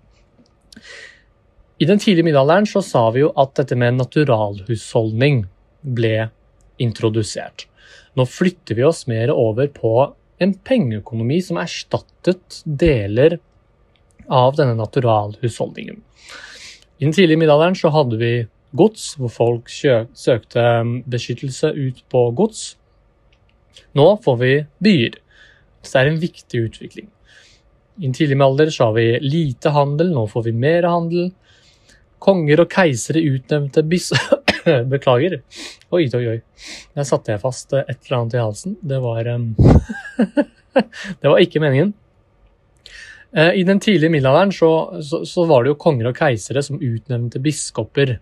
I 1.82 1.88
den 1.90 1.98
tidlige 1.98 2.28
middelalderen 2.28 2.68
så 2.70 2.84
sa 2.86 3.08
vi 3.10 3.24
jo 3.24 3.32
at 3.34 3.56
dette 3.58 3.74
med 3.78 3.98
naturalhusholdning 3.98 5.42
ble 5.82 6.28
introdusert. 6.82 7.66
Nå 8.14 8.26
flytter 8.28 8.78
vi 8.78 8.86
oss 8.86 9.08
mer 9.10 9.32
over 9.34 9.66
på 9.74 9.94
en 10.42 10.54
pengeøkonomi 10.54 11.40
som 11.42 11.58
erstattet 11.58 12.62
deler 12.64 13.40
av 14.30 14.54
denne 14.54 14.76
naturalhusholdningen. 14.78 15.98
I 16.98 17.04
den 17.08 17.14
tidlige 17.14 17.40
middelalderen 17.40 17.74
så 17.78 17.90
hadde 17.90 18.18
vi 18.20 18.34
gods, 18.76 19.12
hvor 19.18 19.32
folk 19.32 19.72
søkte 19.72 20.64
beskyttelse 21.10 21.72
ut 21.76 22.02
på 22.12 22.24
gods. 22.36 22.72
Nå 23.96 24.06
får 24.24 24.38
vi 24.40 24.52
byer. 24.84 25.18
Så 25.82 25.98
det 25.98 26.02
er 26.02 26.10
en 26.12 26.22
viktig 26.22 26.62
utvikling. 26.68 27.08
I 28.00 28.08
en 28.08 28.16
tidlig 28.16 28.38
alder 28.40 28.70
så 28.72 28.88
har 28.88 28.96
vi 28.96 29.06
lite 29.20 29.72
handel, 29.74 30.12
nå 30.14 30.26
får 30.30 30.46
vi 30.48 30.54
mer 30.56 30.86
handel. 30.88 31.32
Konger 32.22 32.64
og 32.64 32.70
keisere 32.72 33.24
utnevnte 33.34 33.84
bis... 33.86 34.12
Beklager. 34.92 35.40
Oi, 35.90 36.04
oi, 36.06 36.26
oi. 36.36 36.38
Der 36.94 37.06
satte 37.08 37.32
jeg 37.32 37.42
fast 37.42 37.72
et 37.74 37.96
eller 37.96 38.20
annet 38.20 38.36
i 38.36 38.42
halsen. 38.42 38.76
Det 38.78 39.00
var 39.02 39.26
um... 39.34 39.50
Det 41.20 41.28
var 41.28 41.42
ikke 41.42 41.60
meningen. 41.60 41.90
Eh, 43.36 43.58
I 43.60 43.64
den 43.68 43.80
tidlige 43.80 44.12
middelalderen 44.12 44.52
så, 44.52 44.70
så, 45.02 45.24
så, 45.28 45.44
var 45.44 45.64
det 45.64 45.72
jo 45.72 45.80
konger 45.80 46.10
og 46.10 46.16
keisere 46.16 46.62
som 46.64 46.80
utnevnte 46.80 47.42
biskoper. 47.42 48.14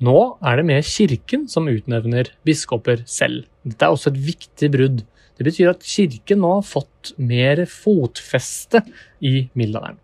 Nå 0.00 0.18
er 0.40 0.56
det 0.56 0.66
mer 0.68 0.84
kirken 0.86 1.46
som 1.50 1.68
utnevner 1.68 2.32
biskoper 2.46 3.02
selv. 3.04 3.44
Dette 3.66 3.84
er 3.84 3.92
også 3.92 4.14
et 4.14 4.22
viktig 4.30 4.70
brudd 4.72 5.02
det 5.40 5.46
betyr 5.48 5.70
at 5.70 5.84
kirken 5.88 6.42
nå 6.44 6.52
har 6.58 6.64
fått 6.68 7.14
mer 7.16 7.62
fotfeste 7.64 8.82
i 9.24 9.46
middelalderen. 9.56 9.96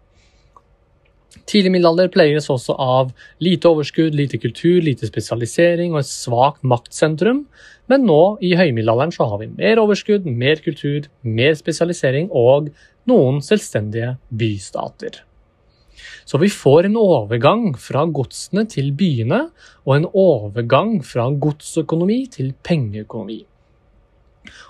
Tidlig 1.46 1.74
middelalder 1.74 2.09
pleies 2.11 2.48
også 2.50 2.72
av 2.80 3.11
lite 3.44 3.68
overskudd, 3.68 4.16
lite 4.16 4.40
kultur, 4.40 4.80
lite 4.80 5.04
spesialisering 5.06 5.92
og 5.92 6.00
et 6.00 6.09
svakt 6.09 6.64
maktsentrum. 6.64 7.44
Men 7.92 8.09
nå 8.09 8.38
i 8.40 8.54
høymiddelalderen 8.56 9.12
så 9.12 9.28
har 9.28 9.44
vi 9.44 9.52
mer 9.52 9.82
overskudd, 9.85 10.24
mer 10.24 10.64
kultur, 10.64 11.04
mer 11.20 11.52
spesialisering 11.61 12.32
og 12.32 12.72
noen 13.06 13.44
selvstendige 13.44 14.14
bystater. 14.32 15.20
Så 16.28 16.38
vi 16.42 16.50
får 16.52 16.88
en 16.88 16.98
overgang 17.00 17.68
fra 17.80 18.04
godsene 18.06 18.66
til 18.70 18.92
byene, 18.96 19.46
og 19.87 19.96
en 19.96 20.09
overgang 20.12 20.98
fra 21.06 21.28
godsøkonomi 21.30 22.22
til 22.37 22.54
pengeøkonomi. 22.66 23.40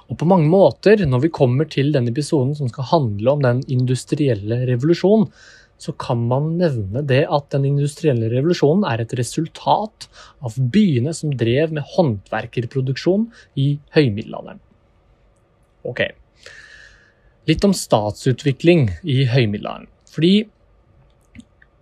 Og 0.06 0.18
på 0.20 0.28
mange 0.28 0.48
måter, 0.48 1.02
når 1.08 1.26
vi 1.26 1.34
kommer 1.34 1.68
til 1.68 1.92
denne 1.94 2.12
episoden 2.12 2.54
som 2.56 2.70
skal 2.70 2.90
handle 2.92 3.34
om 3.34 3.44
den 3.44 3.62
industrielle 3.72 4.62
revolusjonen, 4.68 5.30
så 5.76 5.92
kan 6.00 6.22
man 6.28 6.54
nevne 6.56 7.02
det 7.04 7.26
at 7.28 7.50
den 7.52 7.66
industrielle 7.68 8.30
revolusjonen 8.32 8.86
er 8.88 9.02
et 9.02 9.12
resultat 9.18 10.06
av 10.40 10.54
byene 10.72 11.12
som 11.16 11.34
drev 11.36 11.74
med 11.76 11.84
håndverkerproduksjon 11.96 13.26
i 13.60 13.74
høymiddelalderen. 13.96 14.62
Ok. 15.86 16.00
Litt 17.46 17.66
om 17.68 17.76
statsutvikling 17.76 18.88
i 19.04 19.26
høymiddelalderen. 19.28 19.90
Fordi 20.10 20.46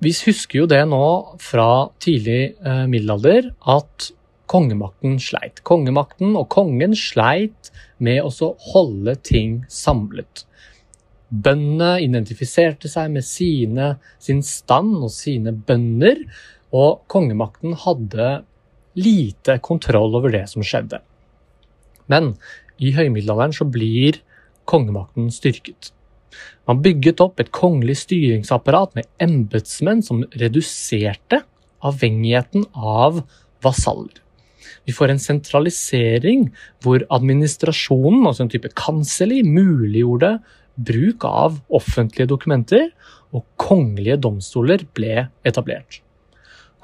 vi 0.05 0.13
husker 0.27 0.63
jo 0.63 0.67
det 0.71 0.83
nå 0.91 1.05
fra 1.43 1.89
tidlig 2.03 2.55
eh, 2.61 2.85
middelalder 2.91 3.51
at 3.75 4.11
kongemakten 4.51 5.17
sleit. 5.23 5.63
Kongemakten 5.67 6.35
og 6.37 6.51
kongen 6.53 6.93
sleit 6.99 7.71
med 8.03 8.21
å 8.27 8.51
holde 8.73 9.17
ting 9.25 9.63
samlet. 9.73 10.45
Bøndene 11.33 11.97
identifiserte 12.05 12.91
seg 12.91 13.15
med 13.17 13.25
sine, 13.27 13.95
sin 14.23 14.45
stand 14.45 14.99
og 15.01 15.11
sine 15.15 15.55
bønder, 15.57 16.21
og 16.75 17.07
kongemakten 17.11 17.75
hadde 17.85 18.29
lite 18.99 19.59
kontroll 19.65 20.15
over 20.19 20.35
det 20.35 20.45
som 20.53 20.63
skjedde. 20.67 21.01
Men 22.11 22.35
i 22.79 22.93
høymiddelalderen 22.95 23.55
så 23.57 23.67
blir 23.67 24.21
kongemakten 24.69 25.31
styrket. 25.35 25.94
Man 26.69 26.83
bygget 26.85 27.21
opp 27.25 27.41
et 27.43 27.53
kongelig 27.55 27.99
styringsapparat 28.05 28.95
med 28.99 29.09
embetsmenn 29.23 30.03
som 30.05 30.23
reduserte 30.41 31.43
avhengigheten 31.85 32.67
av 32.75 33.23
vasaller. 33.65 34.21
Vi 34.85 34.93
får 34.93 35.13
en 35.15 35.23
sentralisering 35.23 36.49
hvor 36.85 37.05
administrasjonen, 37.13 38.25
altså 38.29 38.45
en 38.45 38.53
type 38.53 38.71
kanselli, 38.77 39.43
muliggjorde 39.45 40.39
bruk 40.75 41.25
av 41.29 41.61
offentlige 41.73 42.29
dokumenter, 42.33 42.89
og 43.35 43.45
kongelige 43.61 44.21
domstoler 44.23 44.85
ble 44.95 45.27
etablert. 45.47 46.04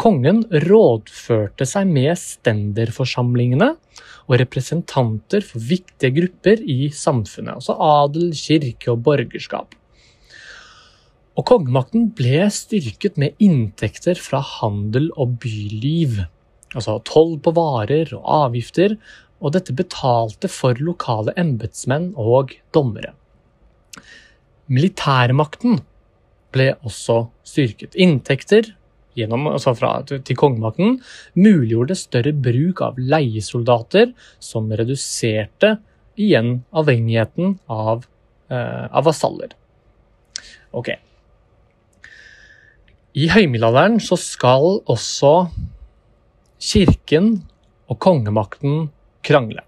Kongen 0.01 0.47
rådførte 0.49 1.67
seg 1.69 1.91
med 1.93 2.17
stenderforsamlingene 2.17 3.75
og 4.31 4.39
representanter 4.41 5.45
for 5.45 5.61
viktige 5.61 6.15
grupper 6.17 6.63
i 6.65 6.89
samfunnet, 6.95 7.59
altså 7.59 7.77
adel, 7.85 8.31
kirke 8.33 8.95
og 8.95 9.03
borgerskap. 9.05 9.77
Og 11.37 11.47
kongemakten 11.51 12.09
ble 12.17 12.47
styrket 12.53 13.21
med 13.21 13.37
inntekter 13.45 14.17
fra 14.17 14.41
handel 14.61 15.11
og 15.21 15.37
byliv. 15.43 16.23
altså 16.75 17.01
toll 17.05 17.39
på 17.43 17.51
varer 17.51 18.15
og 18.15 18.25
avgifter, 18.25 18.97
og 19.41 19.53
dette 19.53 19.73
betalte 19.73 20.49
for 20.49 20.77
lokale 20.79 21.33
embetsmenn 21.37 22.13
og 22.17 22.55
dommere. 22.73 23.13
Militærmakten 24.69 25.81
ble 26.53 26.75
også 26.85 27.27
styrket. 27.45 27.97
Inntekter 27.97 28.77
gjennom, 29.18 29.49
altså 29.51 29.75
fra, 29.79 29.92
til 30.07 30.38
kongemakten 30.38 30.99
muliggjorde 31.38 31.99
større 31.99 32.33
bruk 32.33 32.83
av 32.87 32.99
leiesoldater, 33.01 34.12
som 34.42 34.70
reduserte 34.70 35.77
igjen 36.20 36.61
avhengigheten 36.77 37.59
av, 37.70 38.07
eh, 38.51 38.87
av 38.90 39.05
vasaller. 39.09 39.55
Ok. 40.73 40.92
I 43.14 43.27
høymiddelalderen 43.33 43.99
så 44.03 44.18
skal 44.20 44.79
også 44.87 45.51
kirken 46.61 47.40
og 47.90 47.99
kongemakten 47.99 48.90
krangle. 49.27 49.64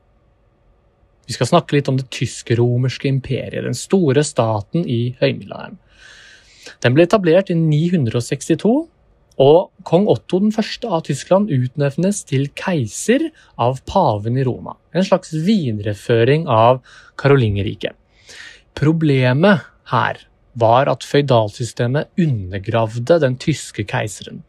Vi 1.27 1.35
skal 1.35 1.49
snakke 1.49 1.77
litt 1.77 1.89
om 1.91 1.99
det 1.99 2.11
tysk-romerske 2.13 3.09
imperiet, 3.09 3.65
den 3.65 3.79
store 3.79 4.25
staten 4.27 4.85
i 4.87 5.15
høymiddelalderen. 5.21 5.79
Den 6.83 6.95
ble 6.95 7.07
etablert 7.07 7.51
i 7.51 7.57
962, 7.59 8.87
og 9.43 9.73
kong 9.89 10.07
Otto 10.13 10.39
den 10.43 10.53
første 10.55 10.87
av 10.87 11.03
Tyskland 11.09 11.51
utnevnes 11.51 12.23
til 12.29 12.47
keiser 12.59 13.29
av 13.61 13.81
paven 13.89 14.39
i 14.39 14.45
Roma. 14.47 14.77
En 14.95 15.07
slags 15.07 15.33
videreføring 15.35 16.47
av 16.51 16.83
Karolingerriket. 17.19 17.97
Problemet 18.79 19.67
her 19.91 20.21
var 20.59 20.89
at 20.93 21.05
føydalsystemet 21.09 22.13
undergravde 22.21 23.19
den 23.23 23.39
tyske 23.41 23.85
keiseren. 23.89 24.43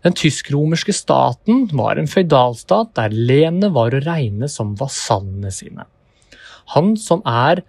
Den 0.00 0.16
tysk-romerske 0.16 0.94
staten 0.96 1.66
var 1.76 2.00
en 2.00 2.08
føydalstat 2.08 2.94
der 2.96 3.12
lenet 3.12 3.74
var 3.76 3.92
å 3.92 4.00
regne 4.00 4.48
som 4.48 4.72
vasallene 4.80 5.52
sine. 5.52 5.84
Han 6.72 6.94
som 6.96 7.20
er 7.28 7.60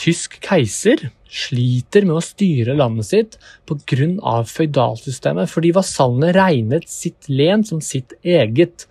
tysk 0.00 0.38
keiser, 0.44 1.10
sliter 1.30 2.06
med 2.08 2.16
å 2.18 2.24
styre 2.24 2.74
landet 2.78 3.06
sitt 3.06 3.36
pga. 3.68 4.42
føydalsystemet, 4.48 5.50
fordi 5.50 5.72
vasallene 5.76 6.32
regnet 6.34 6.88
sitt 6.90 7.28
len 7.28 7.62
som 7.64 7.80
sitt 7.80 8.14
eget. 8.24 8.86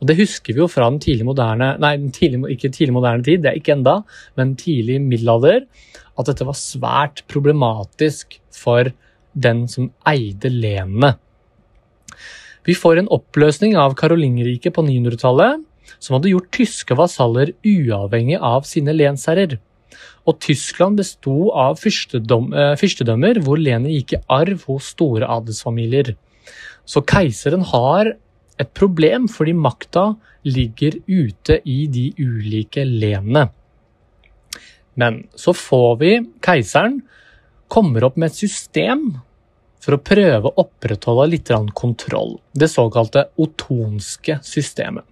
Og 0.00 0.08
Det 0.08 0.16
husker 0.18 0.54
vi 0.54 0.60
jo 0.60 0.68
fra 0.68 0.88
den 0.90 1.00
tidlig 1.00 1.24
moderne, 1.24 1.78
nei, 1.78 1.96
tidlig, 2.10 2.56
ikke 2.56 2.72
tidlig 2.72 2.94
moderne 2.96 3.22
tid, 3.22 3.42
det 3.42 3.52
er 3.52 3.60
ikke 3.60 3.76
enda, 3.76 4.02
men 4.36 4.56
tidlig 4.56 5.00
middelalder, 5.00 5.66
at 6.18 6.26
dette 6.26 6.46
var 6.46 6.58
svært 6.58 7.22
problematisk 7.30 8.38
for 8.52 8.90
den 9.34 9.66
som 9.68 9.90
eide 10.06 10.50
lenene. 10.50 11.14
Vi 12.64 12.74
får 12.74 12.98
en 12.98 13.10
oppløsning 13.12 13.76
av 13.76 13.94
Karolingerriket 13.98 14.74
på 14.74 14.84
900-tallet, 14.86 15.62
som 16.00 16.16
hadde 16.16 16.32
gjort 16.32 16.52
tyske 16.54 16.96
vasaller 16.96 17.52
uavhengig 17.60 18.38
av 18.40 18.64
sine 18.68 18.94
lensherrer. 18.96 19.58
Og 20.24 20.38
Tyskland 20.40 20.98
besto 21.00 21.50
av 21.52 21.76
eh, 21.76 22.74
fyrstedømmer 22.80 23.40
hvor 23.44 23.60
lenet 23.60 23.92
gikk 23.92 24.14
i 24.16 24.22
arv 24.32 24.64
hos 24.70 24.92
store 24.94 25.28
adelsfamilier. 25.28 26.14
Så 26.88 27.04
keiseren 27.08 27.64
har 27.72 28.14
et 28.60 28.70
problem 28.76 29.26
fordi 29.28 29.54
makta 29.56 30.12
ligger 30.46 30.96
ute 31.08 31.58
i 31.64 31.84
de 31.90 32.10
ulike 32.20 32.84
lenene. 32.86 33.48
Men 34.94 35.24
så 35.34 35.54
får 35.56 35.96
vi 36.00 36.12
keiseren 36.44 37.00
kommer 37.72 38.04
opp 38.06 38.18
med 38.20 38.30
et 38.30 38.38
system 38.38 39.06
for 39.82 39.96
å 39.96 40.04
prøve 40.04 40.48
å 40.48 40.64
opprettholde 40.64 41.30
litt 41.32 41.50
kontroll. 41.76 42.38
Det 42.52 42.70
såkalte 42.72 43.26
otonske 43.40 44.38
systemet. 44.46 45.04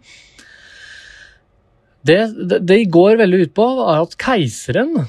Det, 2.06 2.20
det, 2.34 2.62
det 2.66 2.78
går 2.92 3.20
veldig 3.20 3.44
ut 3.46 3.52
på 3.54 3.66
er 3.86 4.02
at 4.02 4.16
keiseren 4.20 5.04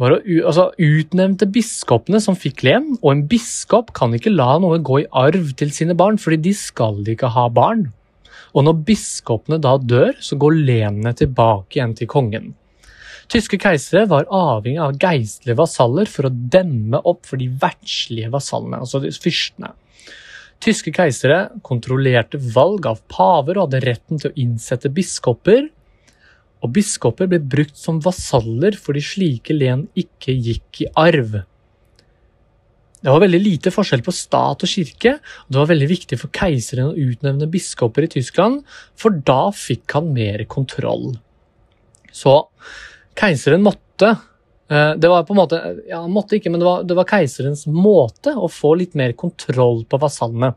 var 0.00 0.16
å 0.16 0.20
altså, 0.20 0.68
utnevnte 0.80 1.48
biskopene 1.52 2.20
som 2.22 2.36
fikk 2.38 2.64
len, 2.66 2.94
og 3.00 3.10
en 3.12 3.26
biskop 3.28 3.92
kan 3.96 4.14
ikke 4.16 4.32
la 4.32 4.56
noe 4.60 4.80
gå 4.84 5.02
i 5.02 5.08
arv 5.08 5.52
til 5.58 5.72
sine 5.74 5.96
barn, 5.98 6.18
fordi 6.20 6.40
de 6.48 6.54
skal 6.56 7.00
ikke 7.12 7.32
ha 7.36 7.46
barn. 7.52 7.86
Og 8.52 8.66
når 8.66 8.82
biskopene 8.88 9.60
da 9.62 9.76
dør, 9.80 10.16
så 10.20 10.36
går 10.40 10.58
lenene 10.66 11.14
tilbake 11.16 11.78
igjen 11.78 11.94
til 11.96 12.10
kongen. 12.10 12.50
Tyske 13.32 13.56
keisere 13.60 14.04
var 14.10 14.26
avhengig 14.28 14.80
av 14.82 14.98
geistlige 15.00 15.56
vasaller 15.56 16.10
for 16.10 16.28
å 16.28 16.34
demme 16.52 17.00
opp 17.08 17.24
for 17.28 17.40
de 17.40 17.48
verdslige 17.48 18.32
vasallene, 18.32 18.82
altså 18.82 19.00
de 19.00 19.12
fyrstene. 19.14 19.72
Tyske 20.62 20.92
keisere 20.94 21.46
kontrollerte 21.64 22.38
valg 22.54 22.84
av 22.86 23.00
paver 23.10 23.56
og 23.56 23.66
hadde 23.66 23.86
retten 23.86 24.20
til 24.20 24.30
å 24.30 24.36
innsette 24.44 24.92
biskoper. 24.94 25.64
Og 26.62 26.70
biskoper 26.76 27.30
ble 27.30 27.40
brukt 27.42 27.78
som 27.78 27.98
vasaller 28.02 28.76
fordi 28.78 29.02
slike 29.04 29.56
len 29.56 29.88
ikke 29.98 30.34
gikk 30.34 30.84
i 30.84 30.90
arv. 30.98 31.42
Det 33.02 33.10
var 33.10 33.22
veldig 33.24 33.40
lite 33.42 33.72
forskjell 33.74 34.04
på 34.06 34.14
stat 34.14 34.62
og 34.62 34.70
kirke, 34.70 35.16
og 35.18 35.50
det 35.50 35.58
var 35.58 35.70
veldig 35.72 35.88
viktig 35.90 36.18
for 36.20 36.30
keiseren 36.38 36.92
å 36.92 37.08
utnevne 37.10 37.50
biskoper 37.50 38.06
i 38.06 38.10
Tyskland, 38.12 38.60
for 38.94 39.16
da 39.26 39.50
fikk 39.50 39.96
han 39.96 40.12
mer 40.14 40.44
kontroll. 40.50 41.16
Så 42.14 42.36
keiseren 43.18 43.64
måtte 43.66 44.12
eh, 44.12 44.92
det 44.94 45.10
var 45.10 45.26
på 45.26 45.34
en 45.34 45.40
måte, 45.40 45.58
ja, 45.88 46.04
han 46.04 46.14
måtte 46.14 46.38
ikke, 46.38 46.52
men 46.54 46.62
det 46.62 46.68
var, 46.68 46.86
det 46.86 46.98
var, 47.00 47.10
keiserens 47.10 47.66
måte 47.66 48.36
å 48.38 48.46
få 48.46 48.76
litt 48.78 48.94
mer 48.98 49.16
kontroll 49.18 49.82
på 49.82 49.98
vasallene. 49.98 50.52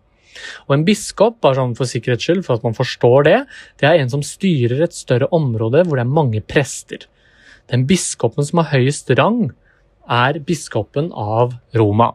Og 0.68 0.76
en 0.78 0.86
biskop, 0.88 1.40
bare 1.44 1.60
sånn 1.60 1.76
for 1.78 1.90
sikkerhets 1.90 2.28
skyld, 2.28 2.44
for 2.48 2.58
at 2.58 2.66
man 2.66 2.78
forstår 2.78 3.28
det, 3.28 3.38
det 3.82 3.90
er 3.90 4.02
en 4.02 4.12
som 4.12 4.24
styrer 4.26 4.84
et 4.86 4.96
større 4.96 5.30
område 5.36 5.86
hvor 5.86 6.00
det 6.00 6.06
er 6.06 6.18
mange 6.18 6.42
prester. 6.46 7.08
Den 7.72 7.88
biskopen 7.90 8.46
som 8.46 8.62
har 8.62 8.74
høyest 8.76 9.10
rang, 9.18 9.50
er 10.06 10.38
biskopen 10.46 11.10
av 11.18 11.56
Roma. 11.74 12.12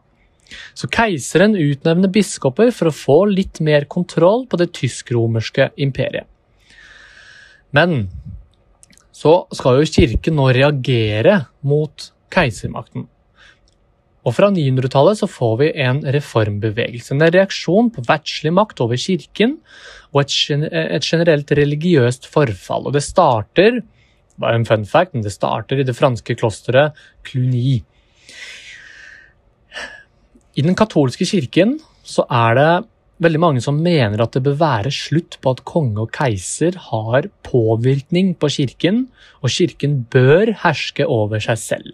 Så 0.75 0.89
keiseren 0.91 1.57
utnevner 1.59 2.11
biskoper 2.11 2.73
for 2.75 2.91
å 2.91 2.95
få 2.95 3.19
litt 3.31 3.61
mer 3.63 3.87
kontroll 3.91 4.47
på 4.51 4.59
det 4.61 4.71
tysk-romerske 4.79 5.71
imperiet. 5.83 6.27
Men 7.75 8.09
så 9.15 9.45
skal 9.55 9.79
jo 9.79 9.91
kirken 9.91 10.39
nå 10.39 10.49
reagere 10.55 11.45
mot 11.67 12.11
keisermakten. 12.35 13.07
Og 14.27 14.35
fra 14.37 14.51
900-tallet 14.53 15.21
så 15.23 15.29
får 15.31 15.55
vi 15.63 15.71
en 15.81 16.03
reformbevegelse. 16.17 17.15
En 17.15 17.25
reaksjon 17.25 17.89
på 17.95 18.05
verdslig 18.09 18.53
makt 18.53 18.83
over 18.85 19.01
kirken 19.01 19.57
og 20.13 20.25
et, 20.25 20.35
et, 20.61 21.07
generelt 21.07 21.53
religiøst 21.57 22.29
forfall. 22.29 22.91
Og 22.91 22.97
det 22.97 23.05
starter 23.07 23.81
bare 24.41 24.61
en 24.61 24.67
fun 24.69 24.85
fact, 24.89 25.15
men 25.15 25.25
det 25.25 25.33
starter 25.33 25.81
i 25.81 25.87
det 25.87 25.97
franske 25.97 26.37
klosteret 26.37 26.97
Cluny. 27.29 27.81
I 30.57 30.65
den 30.67 30.77
katolske 30.77 31.25
kirken 31.29 31.79
så 32.05 32.27
er 32.29 32.57
det 32.59 32.71
veldig 33.25 33.41
mange 33.41 33.63
som 33.65 33.81
mener 33.81 34.21
at 34.23 34.37
det 34.37 34.45
bør 34.45 34.59
være 34.61 34.93
slutt 34.95 35.37
på 35.45 35.55
at 35.55 35.65
konge 35.69 36.05
og 36.05 36.13
keiser 36.17 36.77
har 36.91 37.29
påvirkning 37.47 38.33
på 38.41 38.49
kirken, 38.53 39.07
og 39.45 39.53
kirken 39.53 40.03
bør 40.13 40.55
herske 40.65 41.07
over 41.07 41.41
seg 41.45 41.61
selv. 41.61 41.93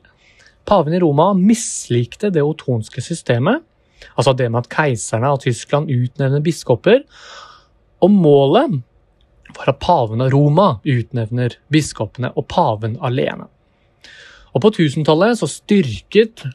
Paven 0.66 0.96
i 0.96 1.00
Roma 1.02 1.31
mislikte 1.38 2.33
det 2.35 2.42
otonske 2.44 3.02
systemet, 3.05 3.62
altså 4.18 4.35
det 4.37 4.50
med 4.50 4.64
at 4.64 4.70
keiserne 4.72 5.31
av 5.33 5.40
Tyskland 5.44 5.90
utnevner 5.92 6.42
biskoper, 6.44 7.05
og 8.02 8.12
målet 8.12 8.81
var 9.57 9.72
at 9.72 9.81
paven 9.81 10.24
av 10.24 10.33
Roma 10.35 10.68
utnevner 10.85 11.57
biskopene, 11.72 12.33
og 12.35 12.48
paven 12.50 12.98
alene. 13.00 13.48
Og 14.57 14.62
På 14.64 14.72
1000-tallet 14.72 15.36
så 15.38 15.49
styrket 15.51 16.47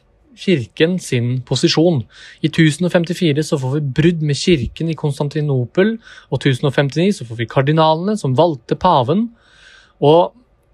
kirken 0.42 0.96
sin 0.98 1.40
posisjon. 1.46 2.02
I 2.42 2.48
1054 2.48 3.44
så 3.46 3.58
får 3.60 3.76
vi 3.76 3.82
brudd 4.00 4.22
med 4.26 4.38
kirken 4.38 4.90
i 4.90 4.96
Konstantinopel, 4.98 5.96
og 6.30 6.40
1059 6.40 7.20
så 7.20 7.26
får 7.28 7.42
vi 7.42 7.50
kardinalene 7.50 8.16
som 8.18 8.36
valgte 8.38 8.78
paven. 8.80 9.28
Og 10.02 10.32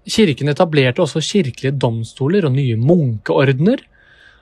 kirken 0.09 0.51
etablerte 0.51 1.03
også 1.03 1.21
kirkelige 1.23 1.75
domstoler 1.77 2.47
og 2.47 2.55
nye 2.55 2.77
munkeordener, 2.79 3.81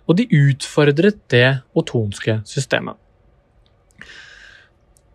og 0.07 0.17
de 0.17 0.27
utfordret 0.31 1.19
det 1.31 1.59
otonske 1.75 2.39
systemet. 2.47 2.95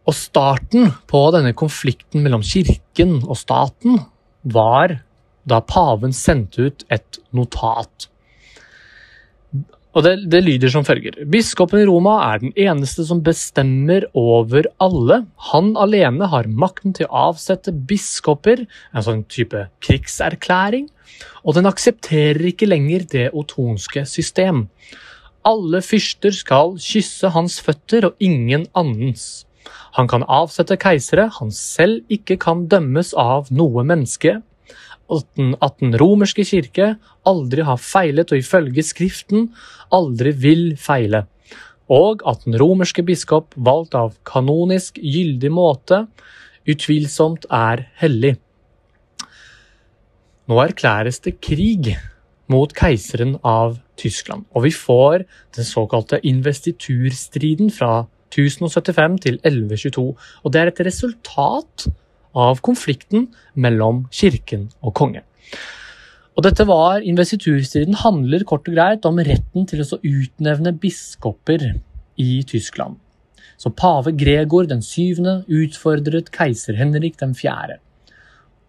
Og 0.02 0.16
starten 0.18 0.90
på 1.08 1.20
denne 1.34 1.54
konflikten 1.54 2.24
mellom 2.24 2.42
kirken 2.44 3.20
og 3.22 3.38
staten 3.38 4.00
var 4.42 4.98
da 5.48 5.60
paven 5.64 6.14
sendte 6.14 6.68
ut 6.68 6.84
et 6.92 7.18
notat. 7.34 8.08
Og 9.92 10.06
det, 10.06 10.12
det, 10.32 10.40
lyder 10.40 10.72
som 10.72 10.86
følger. 10.88 11.18
Biskopen 11.28 11.82
i 11.82 11.86
Roma 11.88 12.14
er 12.30 12.40
den 12.40 12.54
eneste 12.56 13.04
som 13.04 13.20
bestemmer 13.24 14.06
over 14.16 14.64
alle. 14.80 15.18
Han 15.52 15.74
alene 15.76 16.30
har 16.32 16.48
makten 16.48 16.94
til 16.96 17.10
å 17.10 17.28
avsette 17.28 17.74
biskoper, 17.90 18.64
en 18.96 19.04
sånn 19.04 19.24
type 19.28 19.66
krigserklæring, 19.84 20.88
og 21.44 21.58
den 21.58 21.68
aksepterer 21.68 22.40
ikke 22.48 22.70
lenger 22.70 23.04
det 23.12 23.26
otonske 23.36 24.06
system. 24.08 24.66
Alle 25.44 25.82
fyrster 25.84 26.32
skal 26.32 26.76
kysse 26.80 27.32
hans 27.34 27.58
føtter 27.60 28.08
og 28.08 28.22
ingen 28.22 28.68
annens. 28.78 29.44
Han 29.98 30.08
kan 30.08 30.24
avsette 30.24 30.78
keisere 30.80 31.28
han 31.36 31.52
selv 31.54 32.06
ikke 32.12 32.38
kan 32.40 32.64
dømmes 32.70 33.12
av 33.18 33.50
noe 33.52 33.84
menneske. 33.84 34.38
At 35.12 35.78
den, 35.80 35.96
romerske 36.00 36.44
kirke 36.48 36.94
aldri 37.28 37.64
har 37.66 37.80
feilet 37.80 38.32
og 38.32 38.40
ifølge 38.40 38.84
Skriften 38.86 39.50
aldri 39.92 40.32
vil 40.32 40.64
feile. 40.80 41.26
Og 41.92 42.22
at 42.28 42.46
den 42.46 42.56
romerske 42.60 43.04
biskop, 43.04 43.52
valgt 43.56 43.94
av 43.98 44.14
kanonisk 44.24 44.96
gyldig 45.02 45.50
måte, 45.52 46.06
utvilsomt 46.64 47.44
er 47.52 47.84
hellig. 48.00 48.36
Nå 50.48 50.58
erklæres 50.62 51.20
det 51.22 51.36
krig 51.44 51.92
mot 52.50 52.72
keiseren 52.76 53.36
av 53.46 53.78
Tyskland, 54.00 54.46
og 54.52 54.64
vi 54.66 54.72
får 54.74 55.26
den 55.56 55.66
såkalte 55.66 56.18
investiturstriden 56.26 57.70
fra 57.70 58.06
1075 58.32 59.20
til 59.22 59.38
1122. 59.42 60.06
Og 60.42 60.52
det 60.52 60.60
er 60.60 60.72
et 60.72 60.82
resultat 60.88 61.86
av 62.34 62.60
konflikten 62.64 63.28
mellom 63.54 64.06
kirken 64.14 64.68
og 64.80 64.94
kongen. 64.98 65.24
Og 66.32 66.46
dette 66.46 66.64
var, 66.64 67.04
Investiturstriden 67.04 67.98
handler 68.00 68.44
kort 68.48 68.68
og 68.70 68.76
greit 68.76 69.06
om 69.08 69.20
retten 69.20 69.66
til 69.68 69.84
å 69.84 70.00
utnevne 70.00 70.72
biskoper 70.80 71.74
i 72.20 72.42
Tyskland. 72.48 72.96
Så 73.60 73.70
pave 73.76 74.14
Gregor 74.18 74.66
den 74.66 74.80
syvende 74.82 75.42
utfordret 75.46 76.32
keiser 76.34 76.78
Henrik 76.80 77.18
den 77.20 77.34
fjerde. 77.36 77.78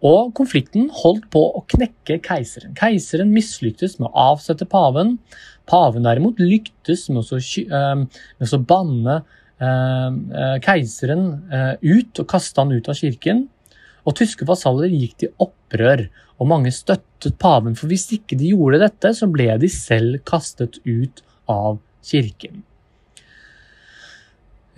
Og 0.04 0.34
konflikten 0.36 0.90
holdt 0.92 1.30
på 1.32 1.40
å 1.56 1.62
knekke 1.72 2.18
keiseren. 2.26 2.74
Keiseren 2.76 3.32
mislyktes 3.32 3.96
med 3.98 4.10
å 4.10 4.26
avsette 4.34 4.68
paven. 4.68 5.16
Paven 5.70 6.04
derimot 6.04 6.42
lyktes 6.42 7.08
med 7.08 7.24
å, 7.24 7.38
eh, 7.40 7.94
med 8.38 8.52
å 8.52 8.66
banne 8.66 9.22
keiseren 10.64 11.24
ut 11.82 12.20
og 12.20 12.28
kasta 12.30 12.64
han 12.64 12.74
ut 12.74 12.90
av 12.90 12.98
kirken. 12.98 13.46
Og 14.04 14.16
tyske 14.18 14.46
vasaller 14.48 14.92
gikk 14.92 15.16
til 15.22 15.32
opprør, 15.40 16.04
og 16.36 16.50
mange 16.50 16.72
støttet 16.74 17.38
paven. 17.40 17.76
For 17.78 17.88
hvis 17.88 18.06
ikke 18.16 18.36
de 18.36 18.52
gjorde 18.52 18.82
dette, 18.82 19.14
så 19.16 19.28
ble 19.32 19.48
de 19.62 19.70
selv 19.72 20.20
kastet 20.28 20.80
ut 20.84 21.22
av 21.50 21.78
kirken. 22.04 22.62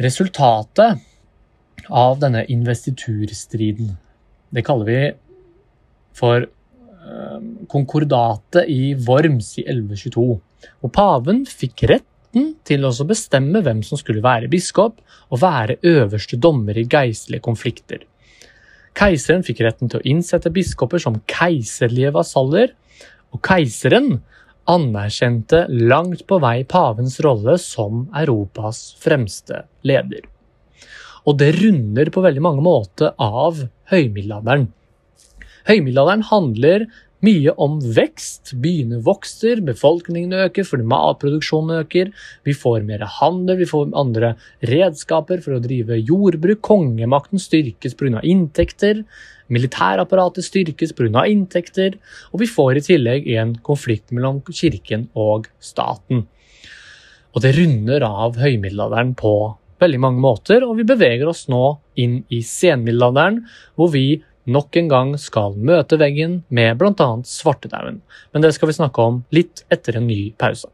Resultatet 0.02 1.00
av 1.86 2.18
denne 2.20 2.42
investiturstriden 2.52 3.94
det 4.56 4.62
kaller 4.66 4.88
vi 4.88 5.00
for 6.16 6.44
eh, 6.44 7.40
konkordatet 7.72 8.68
i 8.72 8.94
Worms 9.06 9.56
i 9.60 9.66
1122. 9.66 10.26
Og 10.82 10.92
paven 10.94 11.42
fikk 11.48 11.86
retten 12.36 12.56
til 12.64 12.84
å 12.84 12.92
bestemme 13.08 13.62
hvem 13.62 13.82
som 13.82 13.96
skulle 13.96 14.22
være 14.22 14.48
biskop, 14.48 15.00
og 15.30 15.40
være 15.40 15.78
øverste 15.82 16.36
dommer 16.36 16.76
i 16.76 16.86
geistlige 16.86 17.40
konflikter. 17.40 18.04
Keiseren 18.94 19.42
fikk 19.42 19.60
retten 19.64 19.88
til 19.88 20.00
å 20.00 20.06
innsette 20.06 20.52
biskoper 20.52 20.98
som 20.98 21.22
keiserlige 21.26 22.12
vasaller, 22.12 22.74
og 23.32 23.40
keiseren 23.42 24.20
anerkjente 24.68 25.66
langt 25.68 26.26
på 26.26 26.38
vei 26.40 26.64
pavens 26.64 27.20
rolle 27.20 27.56
som 27.58 28.08
Europas 28.14 28.96
fremste 28.98 29.64
leder. 29.82 30.26
Og 31.26 31.38
det 31.38 31.54
runder 31.56 32.10
på 32.10 32.22
veldig 32.22 32.42
mange 32.42 32.62
måter 32.62 33.14
av 33.18 33.64
høymiddelalderen. 33.90 34.68
Høymiddelalderen 35.66 36.22
handler 36.30 36.86
mye 37.24 37.52
om 37.62 37.78
vekst. 37.80 38.52
Byene 38.62 39.00
vokser, 39.04 39.62
befolkningen 39.64 40.34
øker 40.46 40.66
fordi 40.68 40.86
matproduksjonen 40.90 41.82
øker. 41.82 42.12
Vi 42.44 42.54
får 42.56 42.84
mer 42.88 43.06
handel, 43.18 43.60
vi 43.60 43.68
får 43.70 43.94
andre 43.96 44.34
redskaper 44.68 45.42
for 45.44 45.56
å 45.56 45.62
drive 45.64 45.98
jordbruk. 46.00 46.62
Kongemakten 46.66 47.42
styrkes 47.42 47.96
pga. 47.96 48.20
inntekter. 48.22 49.04
Militærapparatet 49.48 50.44
styrkes 50.44 50.92
pga. 50.92 51.26
inntekter. 51.26 51.98
Og 52.32 52.40
vi 52.40 52.46
får 52.46 52.76
i 52.76 52.86
tillegg 52.92 53.28
en 53.36 53.56
konflikt 53.56 54.12
mellom 54.12 54.42
kirken 54.50 55.08
og 55.14 55.48
staten. 55.60 56.26
Og 57.36 57.42
det 57.44 57.56
runder 57.58 58.00
av 58.06 58.38
høymiddelalderen 58.40 59.14
på 59.14 59.56
veldig 59.82 59.98
mange 60.00 60.22
måter, 60.24 60.64
og 60.64 60.78
vi 60.78 60.86
beveger 60.88 61.28
oss 61.28 61.46
nå 61.52 61.76
inn 62.00 62.22
i 62.32 62.40
senmiddelalderen, 62.40 63.42
hvor 63.76 63.90
vi 63.92 64.22
nok 64.46 64.76
en 64.78 64.88
gang 64.90 65.12
skal 65.20 65.56
møte 65.58 65.98
veggen 66.00 66.40
med 66.48 66.78
bl.a. 66.80 67.08
svartedauden. 67.26 68.00
Men 68.32 68.46
det 68.46 68.54
skal 68.56 68.70
vi 68.70 68.78
snakke 68.78 69.02
om 69.02 69.22
litt 69.34 69.64
etter 69.72 69.98
en 70.00 70.08
ny 70.10 70.20
pause. 70.38 70.70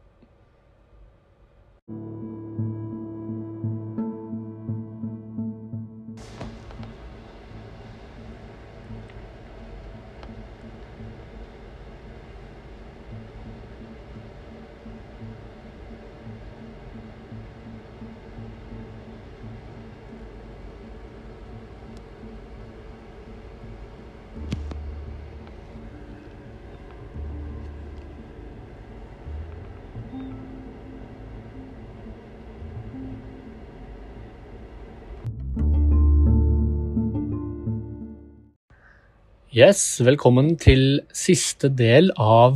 Yes, 39.53 39.99
velkommen 40.01 40.55
til 40.57 41.03
siste 41.13 41.69
del 41.77 42.07
av 42.17 42.55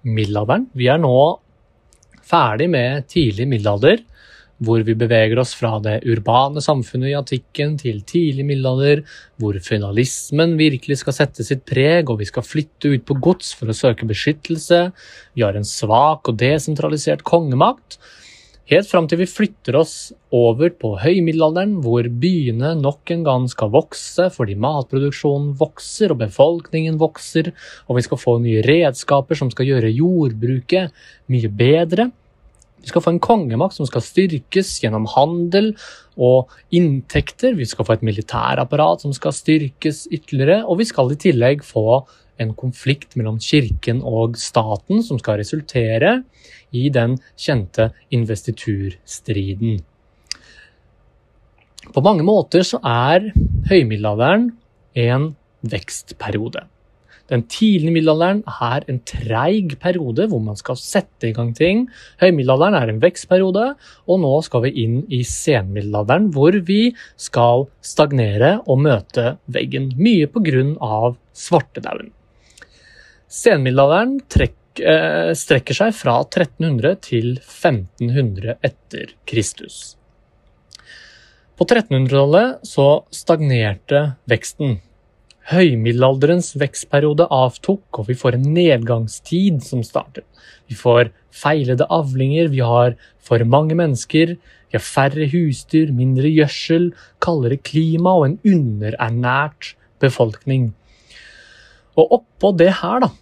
middelalderen. 0.00 0.62
Vi 0.72 0.86
er 0.88 0.96
nå 1.02 1.16
ferdig 2.24 2.70
med 2.72 3.04
tidlig 3.12 3.44
middelalder, 3.50 4.00
hvor 4.64 4.80
vi 4.86 4.94
beveger 4.96 5.42
oss 5.42 5.52
fra 5.52 5.74
det 5.84 5.98
urbane 6.08 6.62
samfunnet 6.64 7.10
i 7.10 7.18
antikken 7.18 7.74
til 7.82 8.00
tidlig 8.08 8.46
middelalder, 8.48 9.02
hvor 9.36 9.60
finalismen 9.60 10.56
virkelig 10.56 11.02
skal 11.02 11.18
sette 11.18 11.44
sitt 11.44 11.66
preg, 11.68 12.08
og 12.08 12.22
vi 12.22 12.30
skal 12.30 12.48
flytte 12.48 12.94
ut 12.94 13.04
på 13.04 13.18
gods 13.28 13.52
for 13.58 13.68
å 13.68 13.76
søke 13.76 14.08
beskyttelse. 14.08 14.86
Vi 15.36 15.44
har 15.44 15.60
en 15.60 15.68
svak 15.68 16.32
og 16.32 16.40
desentralisert 16.40 17.26
kongemakt. 17.28 18.00
Helt 18.70 18.86
fram 18.86 19.08
til 19.10 19.18
vi 19.18 19.26
flytter 19.26 19.74
oss 19.74 19.94
over 20.30 20.70
på 20.78 20.92
høymiddelalderen, 21.02 21.80
hvor 21.82 22.06
byene 22.06 22.76
nok 22.78 23.10
en 23.10 23.24
gang 23.26 23.48
skal 23.50 23.72
vokse 23.74 24.28
fordi 24.30 24.54
matproduksjonen 24.62 25.50
vokser 25.58 26.14
og 26.14 26.20
befolkningen 26.20 27.00
vokser, 27.00 27.50
og 27.90 27.98
vi 27.98 28.04
skal 28.06 28.20
få 28.22 28.36
nye 28.44 28.62
redskaper 28.62 29.38
som 29.38 29.50
skal 29.50 29.66
gjøre 29.66 29.90
jordbruket 29.90 30.94
mye 31.34 31.50
bedre. 31.50 32.12
Vi 32.82 32.90
skal 32.90 33.02
få 33.02 33.16
en 33.16 33.22
kongemakt 33.22 33.76
som 33.76 33.86
skal 33.86 34.02
styrkes 34.06 34.76
gjennom 34.82 35.10
handel 35.10 35.72
og 36.14 36.50
inntekter. 36.74 37.58
Vi 37.58 37.66
skal 37.66 37.86
få 37.86 37.98
et 37.98 38.06
militærapparat 38.06 39.02
som 39.02 39.14
skal 39.14 39.34
styrkes 39.34 40.06
ytterligere, 40.10 40.62
og 40.66 40.78
vi 40.78 40.86
skal 40.86 41.10
i 41.10 41.18
tillegg 41.18 41.66
få 41.66 42.04
en 42.42 42.54
konflikt 42.58 43.18
mellom 43.18 43.42
kirken 43.42 44.00
og 44.06 44.38
staten 44.40 45.02
som 45.04 45.18
skal 45.20 45.42
resultere 45.42 46.22
i 46.72 46.88
den 46.92 47.18
kjente 47.36 47.90
investiturstriden. 48.10 49.80
På 51.92 52.02
mange 52.04 52.24
måter 52.26 52.64
så 52.66 52.78
er 52.86 53.32
høymiddelalderen 53.70 54.52
en 54.98 55.32
vekstperiode. 55.62 56.66
Den 57.30 57.44
tidlige 57.48 57.94
middelalderen 57.94 58.42
er 58.44 58.84
en 58.90 58.98
treig 59.08 59.76
periode 59.80 60.26
hvor 60.28 60.42
man 60.42 60.58
skal 60.58 60.76
sette 60.76 61.30
i 61.30 61.34
gang 61.36 61.52
ting. 61.56 61.86
Høymiddelalderen 62.20 62.76
er 62.76 62.92
en 62.92 63.00
vekstperiode, 63.02 63.66
og 64.04 64.20
nå 64.20 64.32
skal 64.44 64.66
vi 64.66 64.72
inn 64.84 64.98
i 65.08 65.22
senmiddelalderen, 65.26 66.28
hvor 66.34 66.58
vi 66.66 66.92
skal 67.16 67.68
stagnere 67.80 68.58
og 68.66 68.82
møte 68.84 69.36
veggen. 69.46 69.92
Mye 69.96 70.28
pga. 70.28 71.14
svartedauden. 71.32 72.12
Senmiddelalderen 73.32 74.18
trekker 74.28 74.61
Eh, 74.80 75.32
strekker 75.36 75.76
seg 75.76 75.92
fra 75.92 76.14
1300 76.24 76.94
til 77.04 77.34
1500 77.36 78.54
etter 78.64 79.10
Kristus. 79.28 79.98
På 81.60 81.66
1300-tallet 81.66 82.64
så 82.64 82.86
stagnerte 83.12 84.00
veksten. 84.30 84.78
Høymiddelalderens 85.52 86.54
vekstperiode 86.56 87.26
avtok, 87.34 87.84
og 88.00 88.08
vi 88.08 88.16
får 88.16 88.38
en 88.38 88.48
nedgangstid 88.54 89.60
som 89.66 89.82
starter. 89.84 90.24
Vi 90.70 90.78
får 90.78 91.10
feilede 91.34 91.84
avlinger, 91.92 92.48
vi 92.48 92.64
har 92.64 92.96
for 93.20 93.44
mange 93.44 93.76
mennesker, 93.76 94.38
vi 94.38 94.78
har 94.78 94.86
færre 94.86 95.28
husdyr, 95.28 95.92
mindre 95.92 96.32
gjødsel, 96.32 96.94
kaldere 97.20 97.60
klima 97.60 98.16
og 98.16 98.30
en 98.30 98.38
underernært 98.54 99.74
befolkning. 100.00 100.70
Og 102.00 102.16
oppå 102.22 102.54
det 102.56 102.70
her, 102.80 103.02
da, 103.04 103.12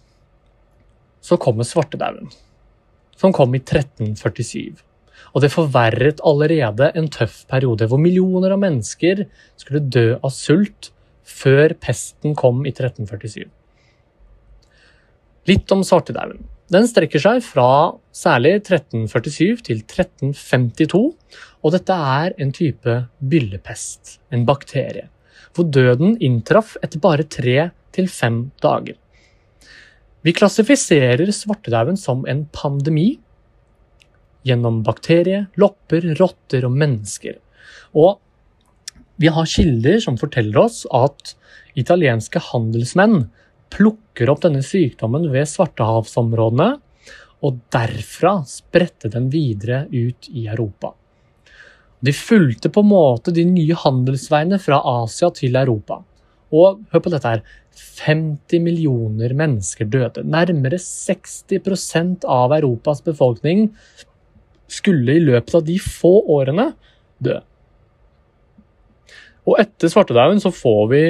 så 1.21 1.37
kommer 1.37 1.67
svartedauden, 1.67 2.31
som 3.17 3.33
kom 3.33 3.53
i 3.55 3.61
1347. 3.61 4.81
Og 5.31 5.43
det 5.43 5.51
forverret 5.53 6.21
allerede 6.27 6.89
en 6.97 7.07
tøff 7.13 7.43
periode, 7.51 7.87
hvor 7.87 8.01
millioner 8.01 8.55
av 8.55 8.61
mennesker 8.63 9.25
skulle 9.59 9.83
dø 9.85 10.15
av 10.17 10.33
sult 10.35 10.91
før 11.27 11.75
pesten 11.79 12.35
kom 12.35 12.65
i 12.65 12.73
1347. 12.73 13.45
Litt 15.49 15.71
om 15.73 15.85
svartedauden. 15.85 16.43
Den 16.71 16.85
strekker 16.87 17.19
seg 17.19 17.41
fra 17.43 17.91
særlig 18.15 18.61
1347 18.61 19.63
til 19.67 19.81
1352, 19.81 21.01
og 21.61 21.73
dette 21.75 21.97
er 22.15 22.35
en 22.39 22.53
type 22.55 22.93
byllepest, 23.19 24.19
en 24.31 24.45
bakterie, 24.47 25.09
hvor 25.51 25.67
døden 25.67 26.15
inntraff 26.23 26.77
etter 26.79 27.01
bare 27.03 27.27
tre 27.27 27.71
til 27.91 28.07
fem 28.07 28.45
dager. 28.63 28.95
Vi 30.21 30.33
klassifiserer 30.37 31.31
svartedauden 31.33 31.97
som 31.97 32.25
en 32.29 32.45
pandemi 32.53 33.15
gjennom 34.45 34.81
bakterie, 34.85 35.47
lopper, 35.57 36.05
rotter 36.19 36.65
og 36.67 36.75
mennesker. 36.77 37.39
Og 37.97 38.19
vi 39.21 39.29
har 39.33 39.49
kilder 39.49 39.99
som 40.01 40.17
forteller 40.21 40.63
oss 40.63 40.83
at 40.93 41.35
italienske 41.77 42.41
handelsmenn 42.51 43.27
plukker 43.73 44.29
opp 44.29 44.41
denne 44.45 44.63
sykdommen 44.65 45.29
ved 45.33 45.49
Svartehavsområdene, 45.49 46.71
og 47.41 47.61
derfra 47.73 48.41
spredte 48.45 49.09
den 49.13 49.29
videre 49.33 49.87
ut 49.89 50.27
i 50.29 50.45
Europa. 50.45 50.91
De 52.01 52.13
fulgte 52.13 52.69
på 52.73 52.83
en 52.83 52.91
måte 52.91 53.33
de 53.33 53.45
nye 53.45 53.77
handelsveiene 53.77 54.57
fra 54.61 54.81
Asia 55.01 55.29
til 55.33 55.57
Europa. 55.57 56.01
Og 56.51 56.81
hør 56.91 57.03
på 57.05 57.13
dette 57.13 57.29
her 57.29 57.43
50 57.77 58.63
millioner 58.63 59.33
mennesker 59.37 59.87
døde. 59.89 60.23
Nærmere 60.27 60.79
60% 60.81 62.25
av 62.27 62.53
Europas 62.57 63.03
befolkning 63.05 63.69
skulle 64.71 65.15
i 65.15 65.23
løpet 65.23 65.55
av 65.57 65.65
de 65.67 65.77
få 65.81 66.13
årene 66.35 66.71
dø. 67.23 67.39
Og 69.49 69.57
etter 69.61 69.91
svartedauden 69.91 70.41
så 70.43 70.51
får 70.53 70.83
vi 70.91 71.03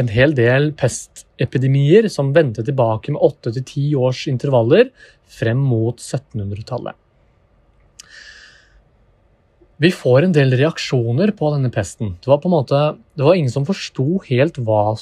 en 0.00 0.10
hel 0.10 0.34
del 0.34 0.72
pestepidemier 0.78 2.08
som 2.10 2.32
vendte 2.34 2.64
tilbake 2.66 3.14
med 3.14 3.22
åtte 3.22 3.52
til 3.54 3.66
ti 3.68 3.84
års 3.94 4.24
intervaller 4.30 4.90
frem 5.30 5.60
mot 5.62 6.00
1700-tallet. 6.00 6.96
Vi 9.82 9.90
får 9.90 10.24
en 10.24 10.34
del 10.34 10.54
reaksjoner 10.54 11.32
på 11.34 11.50
denne 11.54 11.70
pesten. 11.74 12.14
Det 12.22 12.30
var 12.30 12.38
på 12.42 12.48
en 12.48 12.54
måte, 12.54 12.82
det 13.18 13.26
var 13.26 13.38
ingen 13.38 13.52
som 13.52 13.66
forsto 13.66 14.20
helt 14.28 14.58
hva 14.62 14.94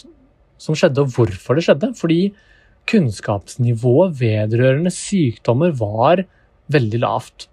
som 0.63 0.79
skjedde, 0.79 1.03
og 1.03 1.15
hvorfor 1.17 1.59
det 1.59 1.67
skjedde. 1.67 1.93
Fordi 1.99 2.21
kunnskapsnivået 2.91 4.15
vedrørende 4.21 4.93
sykdommer 4.95 5.75
var 5.79 6.25
veldig 6.73 7.03
lavt. 7.03 7.49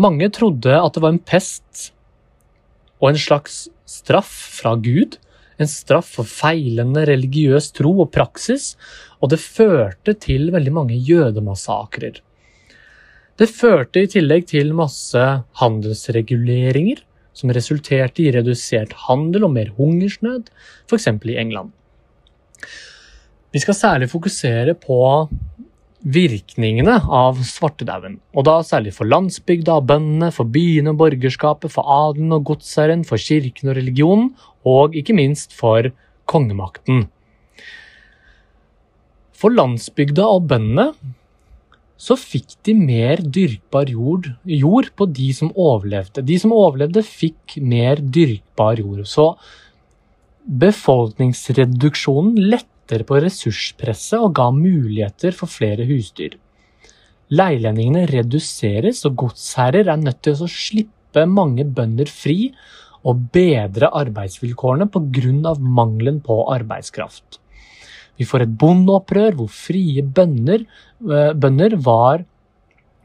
Mange 0.00 0.30
trodde 0.32 0.78
at 0.78 0.94
det 0.94 1.02
var 1.04 1.12
en 1.14 1.20
pest 1.20 1.90
og 3.02 3.10
en 3.10 3.20
slags 3.20 3.66
straff 3.88 4.30
fra 4.62 4.76
Gud. 4.80 5.18
En 5.60 5.68
straff 5.68 6.14
for 6.16 6.26
feilende 6.26 7.04
religiøs 7.06 7.70
tro 7.76 7.92
og 8.02 8.10
praksis, 8.14 8.72
og 9.20 9.30
det 9.34 9.42
førte 9.42 10.14
til 10.18 10.48
veldig 10.54 10.72
mange 10.74 10.96
jødemassakrer. 10.96 12.22
Det 13.38 13.48
førte 13.50 14.02
i 14.02 14.08
tillegg 14.10 14.48
til 14.50 14.72
masse 14.76 15.20
handelsreguleringer, 15.60 17.02
som 17.36 17.52
resulterte 17.54 18.24
i 18.24 18.32
redusert 18.34 18.92
handel 19.06 19.46
og 19.46 19.54
mer 19.54 19.70
hungersnød, 19.76 20.50
f.eks. 20.88 21.08
i 21.08 21.38
England. 21.40 21.72
Vi 23.52 23.60
skal 23.60 23.76
særlig 23.76 24.08
fokusere 24.12 24.74
på 24.80 24.98
virkningene 26.02 26.96
av 27.14 27.38
svartedauden, 27.46 28.16
og 28.34 28.46
da 28.48 28.56
særlig 28.66 28.94
for 28.96 29.06
landsbygda 29.06 29.76
og 29.78 29.86
bøndene, 29.90 30.32
for 30.34 30.48
byene 30.50 30.94
og 30.94 30.98
borgerskapet, 31.04 31.70
for 31.70 31.86
adelen 31.86 32.34
og 32.34 32.46
godsherren, 32.50 33.04
for 33.06 33.20
kirken 33.22 33.70
og 33.70 33.78
religionen, 33.78 34.32
og 34.66 34.96
ikke 34.98 35.14
minst 35.14 35.54
for 35.54 35.92
kongemakten. 36.30 37.06
For 39.36 39.54
landsbygda 39.54 40.26
og 40.26 40.48
bøndene 40.50 40.92
så 42.02 42.16
fikk 42.18 42.56
de 42.66 42.74
mer 42.74 43.20
dyrkbar 43.22 43.90
jord, 43.92 44.26
jord, 44.48 44.88
på 44.98 45.06
de 45.06 45.28
som 45.36 45.52
overlevde. 45.54 46.24
De 46.26 46.38
som 46.42 46.54
overlevde, 46.54 47.04
fikk 47.06 47.60
mer 47.62 48.02
dyrkbar 48.02 48.80
jord. 48.82 49.04
Så 49.06 49.28
befolkningsreduksjonen 50.46 52.38
letter 52.50 53.04
på 53.08 53.20
ressurspresset 53.22 54.18
og 54.20 54.34
ga 54.36 54.48
muligheter 54.54 55.34
for 55.36 55.50
flere 55.50 55.86
husdyr. 55.88 56.36
Leilendingene 57.32 58.06
reduseres, 58.10 59.04
og 59.08 59.16
godsherrer 59.24 59.88
er 59.88 60.00
nødt 60.00 60.20
til 60.24 60.42
å 60.42 60.50
slippe 60.50 61.24
mange 61.28 61.64
bønder 61.64 62.10
fri 62.10 62.52
og 63.08 63.28
bedre 63.34 63.88
arbeidsvilkårene 64.02 64.88
pga. 64.92 65.54
mangelen 65.58 66.20
på 66.20 66.42
arbeidskraft. 66.52 67.38
Vi 68.18 68.24
får 68.24 68.42
et 68.42 68.58
bondeopprør 68.58 69.34
hvor 69.38 69.48
frie 69.48 70.02
bønder, 70.02 70.66
eh, 71.08 71.32
bønder 71.32 71.76
var 71.76 72.24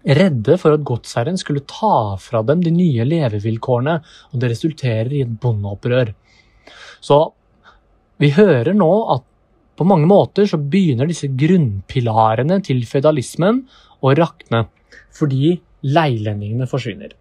redde 0.05 0.57
for 0.57 0.73
at 0.73 0.83
godsherren 0.83 1.37
skulle 1.37 1.65
ta 1.67 2.15
fra 2.19 2.41
dem 2.43 2.61
de 2.61 2.71
nye 2.71 3.03
levevilkårene, 3.03 4.01
og 4.33 4.39
det 4.39 4.51
resulterer 4.51 5.11
i 5.13 5.21
et 5.21 5.39
bondeopprør. 5.41 6.13
Så 7.03 7.19
vi 8.21 8.31
hører 8.33 8.73
nå 8.77 8.91
at 9.15 9.25
på 9.77 9.85
mange 9.85 10.09
måter 10.09 10.47
så 10.49 10.57
begynner 10.57 11.09
disse 11.09 11.29
grunnpilarene 11.29 12.57
til 12.65 12.81
føydalismen 12.89 13.61
å 14.01 14.13
rakne, 14.17 14.65
fordi 15.13 15.53
leilendingene 15.85 16.65
forsvinner. 16.69 17.13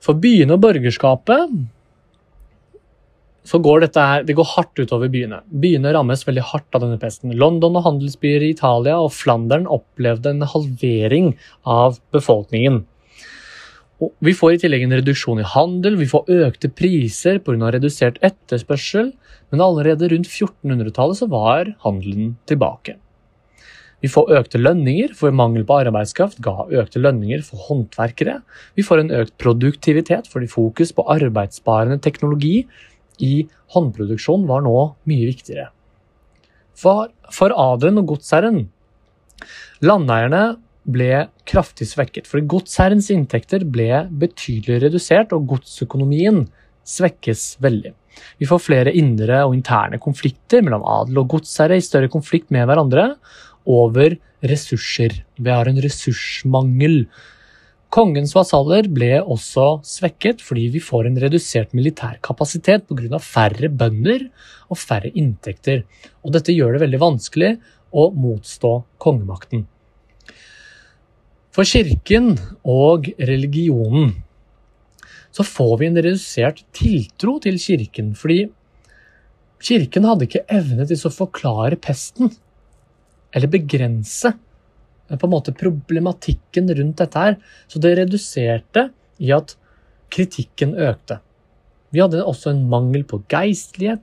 For 0.00 0.16
byene 0.16 0.54
og 0.56 0.62
borgerskapet 0.62 1.58
så 3.50 3.58
går 3.58 3.82
dette 3.82 4.02
her, 4.04 4.22
det 4.24 4.36
går 4.38 4.46
hardt 4.52 4.78
utover 4.78 5.10
byene. 5.10 5.40
Byene 5.48 5.90
rammes 5.96 6.22
veldig 6.28 6.44
hardt 6.52 6.76
av 6.76 6.84
denne 6.84 7.00
pesten. 7.00 7.32
London 7.34 7.78
og 7.80 7.86
handelsbyer 7.88 8.44
i 8.46 8.52
Italia 8.54 8.98
og 9.00 9.10
Flandern 9.16 9.66
opplevde 9.66 10.30
en 10.30 10.46
halvering 10.46 11.32
av 11.66 11.98
befolkningen. 12.14 12.84
Vi 14.00 14.32
får 14.32 14.54
i 14.54 14.60
tillegg 14.62 14.86
en 14.86 14.94
reduksjon 14.96 15.42
i 15.42 15.44
handel, 15.44 15.98
vi 16.00 16.08
får 16.08 16.30
økte 16.32 16.70
priser 16.72 17.40
pga. 17.44 17.68
redusert 17.74 18.16
etterspørsel, 18.24 19.12
men 19.52 19.60
allerede 19.60 20.08
rundt 20.08 20.30
1400-tallet 20.30 21.18
så 21.18 21.28
var 21.28 21.74
handelen 21.84 22.36
tilbake. 22.48 22.96
Vi 24.00 24.08
får 24.08 24.32
økte 24.38 24.60
lønninger, 24.60 25.12
for 25.12 25.34
mangel 25.36 25.66
på 25.68 25.76
arbeidskraft 25.82 26.40
ga 26.40 26.64
økte 26.80 27.02
lønninger 27.02 27.42
for 27.44 27.60
håndverkere. 27.66 28.38
Vi 28.74 28.84
får 28.86 29.02
en 29.02 29.12
økt 29.20 29.36
produktivitet 29.36 30.30
fordi 30.32 30.48
fokus 30.48 30.94
på 30.96 31.04
arbeidssparende 31.04 32.00
teknologi 32.00 32.64
i 33.20 33.34
håndproduksjon 33.74 34.48
var 34.48 34.64
nå 34.64 34.76
mye 35.04 35.28
viktigere. 35.28 35.68
For, 36.72 37.10
for 37.28 37.52
adelen 37.52 38.00
og 38.00 38.14
godsherren 38.14 38.70
Landeierne 39.84 40.56
ble 40.92 41.26
kraftig 41.48 41.88
svekket, 41.90 42.28
fordi 42.30 42.48
godsherrens 42.50 43.10
inntekter 43.14 43.64
ble 43.64 44.04
betydelig 44.22 44.80
redusert, 44.86 45.34
og 45.36 45.48
godsøkonomien 45.54 46.44
svekkes 46.86 47.56
veldig. 47.62 47.94
Vi 48.42 48.48
får 48.50 48.62
flere 48.64 48.94
indre 48.96 49.44
og 49.46 49.54
interne 49.56 50.00
konflikter 50.02 50.64
mellom 50.66 50.84
adel 50.84 51.22
og 51.22 51.36
godsherre 51.36 51.78
i 51.78 51.84
større 51.84 52.10
konflikt 52.12 52.50
med 52.54 52.66
hverandre 52.68 53.12
over 53.70 54.16
ressurser. 54.42 55.20
Vi 55.38 55.52
har 55.52 55.68
en 55.70 55.82
ressursmangel 55.84 57.04
Kongens 57.90 58.36
vasaller 58.36 58.86
ble 58.86 59.16
også 59.18 59.80
svekket 59.82 60.44
fordi 60.46 60.68
vi 60.76 60.82
får 60.82 61.08
en 61.08 61.16
redusert 61.18 61.72
militær 61.74 62.20
kapasitet 62.22 62.84
pga. 62.86 63.18
færre 63.18 63.66
bønder 63.66 64.28
og 64.70 64.78
færre 64.78 65.10
inntekter. 65.10 65.82
Og 66.22 66.30
dette 66.30 66.54
gjør 66.54 66.76
det 66.76 66.84
veldig 66.84 67.00
vanskelig 67.02 67.50
å 67.90 68.12
motstå 68.14 68.72
kongemakten. 69.02 69.66
For 71.50 71.66
kirken 71.66 72.36
og 72.62 73.08
religionen 73.18 74.14
så 75.34 75.46
får 75.46 75.72
vi 75.78 75.88
en 75.88 75.98
redusert 75.98 76.62
tiltro 76.74 77.36
til 77.42 77.58
kirken, 77.62 78.12
fordi 78.18 78.44
kirken 79.62 80.06
hadde 80.08 80.26
ikke 80.26 80.46
evne 80.50 80.86
til 80.86 81.06
å 81.06 81.12
forklare 81.14 81.78
pesten 81.78 82.32
eller 83.34 83.50
begrense 83.50 84.32
på 85.10 85.26
en 85.26 85.32
måte 85.32 85.54
problematikken 85.56 86.70
rundt 86.78 87.00
dette 87.02 87.24
her. 87.24 87.36
Så 87.66 87.82
det 87.82 87.96
reduserte 87.98 88.88
i 89.18 89.32
at 89.34 89.56
kritikken 90.14 90.76
økte. 90.78 91.18
Vi 91.90 92.02
hadde 92.02 92.22
også 92.22 92.52
en 92.52 92.68
mangel 92.70 93.02
på 93.06 93.22
geistlighet. 93.30 94.02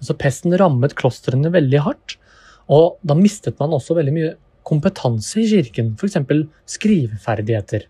Altså 0.00 0.16
Pesten 0.20 0.56
rammet 0.60 0.96
klostrene 0.98 1.52
veldig 1.54 1.80
hardt. 1.86 2.16
Og 2.72 2.98
da 3.06 3.16
mistet 3.16 3.58
man 3.60 3.72
også 3.76 3.96
veldig 3.96 4.16
mye 4.16 4.32
kompetanse 4.66 5.40
i 5.42 5.48
kirken, 5.50 5.94
f.eks. 5.98 6.18
skriveferdigheter. 6.76 7.88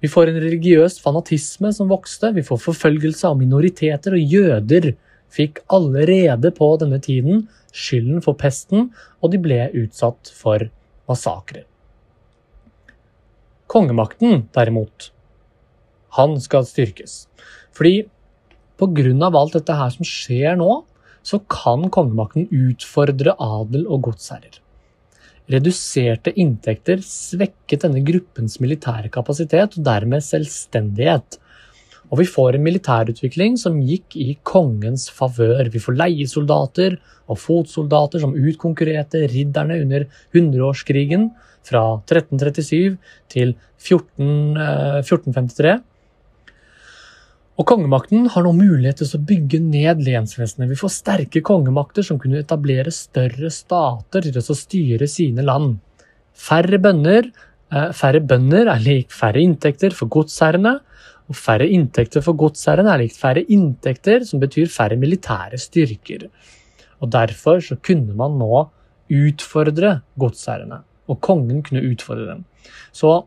Vi 0.00 0.10
får 0.12 0.30
en 0.30 0.40
religiøs 0.42 0.98
fanatisme 1.00 1.72
som 1.72 1.88
vokste, 1.90 2.32
vi 2.36 2.44
får 2.44 2.60
forfølgelse 2.62 3.28
av 3.30 3.38
minoriteter, 3.40 4.16
og 4.16 4.34
jøder 4.36 4.92
fikk 5.32 5.62
allerede 5.72 6.52
på 6.54 6.68
denne 6.80 7.00
tiden 7.02 7.46
skylden 7.76 8.22
for 8.24 8.36
pesten, 8.38 8.90
og 9.20 9.32
de 9.32 9.40
ble 9.42 9.66
utsatt 9.82 10.30
for 10.36 10.68
massakrer. 11.08 11.64
Kongemakten, 13.66 14.46
derimot, 14.54 15.10
han 16.16 16.36
skal 16.40 16.66
styrkes. 16.68 17.24
Fordi 17.74 18.06
av 18.78 19.36
alt 19.36 19.56
dette 19.56 19.72
her 19.72 19.90
som 19.90 20.06
skjer 20.06 20.56
nå, 20.60 20.84
så 21.26 21.40
kan 21.50 21.88
kongemakten 21.90 22.46
utfordre 22.52 23.34
adel 23.40 23.86
og 23.88 24.04
godsherrer. 24.06 24.60
Reduserte 25.52 26.32
inntekter 26.34 27.02
svekket 27.06 27.84
denne 27.84 28.02
gruppens 28.06 28.58
militære 28.62 29.10
kapasitet 29.14 29.76
og 29.78 29.84
dermed 29.86 30.24
selvstendighet. 30.26 31.38
Og 32.10 32.20
vi 32.20 32.26
får 32.30 32.56
en 32.56 32.64
militærutvikling 32.66 33.56
som 33.58 33.78
gikk 33.82 34.16
i 34.18 34.36
kongens 34.46 35.08
favør. 35.10 35.70
Vi 35.70 35.82
får 35.82 35.98
leiesoldater 35.98 36.98
og 37.26 37.40
fotsoldater 37.42 38.22
som 38.22 38.34
utkonkurrerte 38.34 39.24
ridderne 39.32 39.80
under 39.82 40.06
hundreårskrigen 40.34 41.30
fra 41.66 41.82
1337 42.06 42.96
til 43.32 43.54
14, 43.82 44.58
1453. 45.02 45.78
Og 47.56 47.64
kongemakten 47.64 48.26
har 48.34 48.44
nå 48.44 48.50
mulighet 48.52 49.00
til 49.00 49.16
å 49.16 49.24
bygge 49.30 49.62
ned 49.64 50.02
lensvesenet. 50.04 50.68
Vi 50.68 50.76
får 50.76 50.92
sterke 50.92 51.40
kongemakter 51.44 52.04
som 52.04 52.18
kunne 52.20 52.42
etablere 52.42 52.92
større 52.92 53.48
stater 53.54 54.26
til 54.26 54.36
å 54.36 54.56
styre 54.58 55.08
sine 55.08 55.44
land. 55.46 55.78
Færre 56.36 56.76
bønder, 56.76 57.30
eh, 57.72 57.92
færre 57.96 58.20
bønder 58.20 58.68
er 58.68 58.84
lik 58.84 59.08
færre 59.08 59.40
inntekter 59.40 59.94
for 59.94 60.06
godsherrene. 60.06 60.80
Og 61.28 61.34
færre 61.34 61.66
inntekter 61.66 62.22
for 62.22 62.34
godsherrene 62.34 62.92
er 62.92 62.98
likt 62.98 63.16
færre 63.16 63.42
inntekter, 63.48 64.24
som 64.24 64.38
betyr 64.38 64.68
færre 64.68 64.96
militære 64.96 65.58
styrker. 65.58 66.28
Og 67.00 67.10
Derfor 67.10 67.58
så 67.58 67.76
kunne 67.82 68.14
man 68.14 68.38
nå 68.38 68.68
utfordre 69.10 70.02
godsherrene, 70.18 70.82
og 71.08 71.20
kongen 71.20 71.62
kunne 71.62 71.82
utfordre 71.82 72.26
dem. 72.26 72.44
Så 72.92 73.24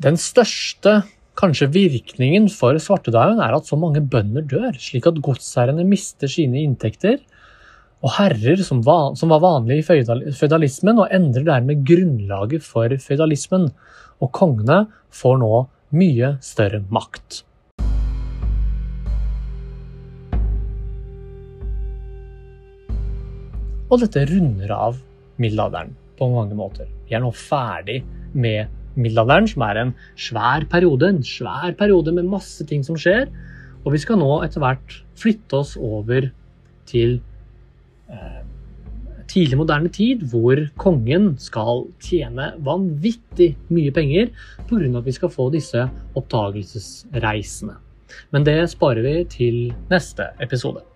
den 0.00 0.16
største 0.16 1.02
Kanskje 1.34 1.66
virkningen 1.74 2.44
for 2.46 2.76
svartedauden 2.78 3.40
er 3.42 3.56
at 3.56 3.66
så 3.66 3.74
mange 3.74 3.98
bønder 4.06 4.44
dør, 4.46 4.76
slik 4.78 5.08
at 5.10 5.16
godsherrene 5.18 5.82
mister 5.88 6.30
sine 6.30 6.60
inntekter, 6.62 7.16
og 8.04 8.12
herrer 8.14 8.60
som 8.62 8.84
var, 8.86 9.16
som 9.18 9.32
var 9.34 9.42
vanlige 9.42 9.82
i 9.82 10.30
føydalismen, 10.30 11.00
og 11.02 11.10
endrer 11.10 11.48
dermed 11.48 11.82
grunnlaget 11.88 12.62
for 12.62 12.92
føydalismen. 13.02 13.66
Og 14.22 14.30
kongene 14.30 14.84
får 15.10 15.40
nå 15.42 15.50
mye 15.98 16.30
større 16.44 16.84
makt. 16.94 17.40
Og 23.90 23.98
dette 24.04 24.22
runder 24.30 24.70
av 24.76 25.02
middelalderen 25.42 25.96
på 26.14 26.30
mange 26.30 26.54
måter. 26.54 26.86
Vi 27.08 27.18
er 27.18 27.26
nå 27.26 27.34
ferdig 27.34 28.04
med 28.38 28.83
middelalderen, 28.96 29.48
som 29.50 29.64
er 29.66 29.80
en 29.80 29.92
svær 30.16 30.66
periode. 30.70 31.10
En 31.10 31.26
svær 31.26 31.74
periode 31.78 32.14
med 32.14 32.30
masse 32.30 32.64
ting 32.68 32.84
som 32.86 32.98
skjer. 33.00 33.28
Og 33.84 33.92
vi 33.94 34.00
skal 34.00 34.20
nå 34.20 34.30
etter 34.44 34.62
hvert 34.64 34.98
flytte 35.20 35.60
oss 35.60 35.74
over 35.76 36.30
til 36.88 37.18
eh, 38.12 38.40
tidlig 39.28 39.58
moderne 39.60 39.92
tid, 39.92 40.24
hvor 40.30 40.60
kongen 40.80 41.34
skal 41.42 41.86
tjene 42.02 42.52
vanvittig 42.64 43.54
mye 43.72 43.92
penger 43.94 44.32
pga. 44.68 44.98
at 44.98 45.04
vi 45.06 45.12
skal 45.12 45.32
få 45.32 45.50
disse 45.50 45.88
oppdagelsesreisene. 46.14 47.76
Men 48.30 48.44
det 48.44 48.70
sparer 48.70 49.02
vi 49.02 49.24
til 49.24 49.74
neste 49.90 50.30
episode. 50.40 50.93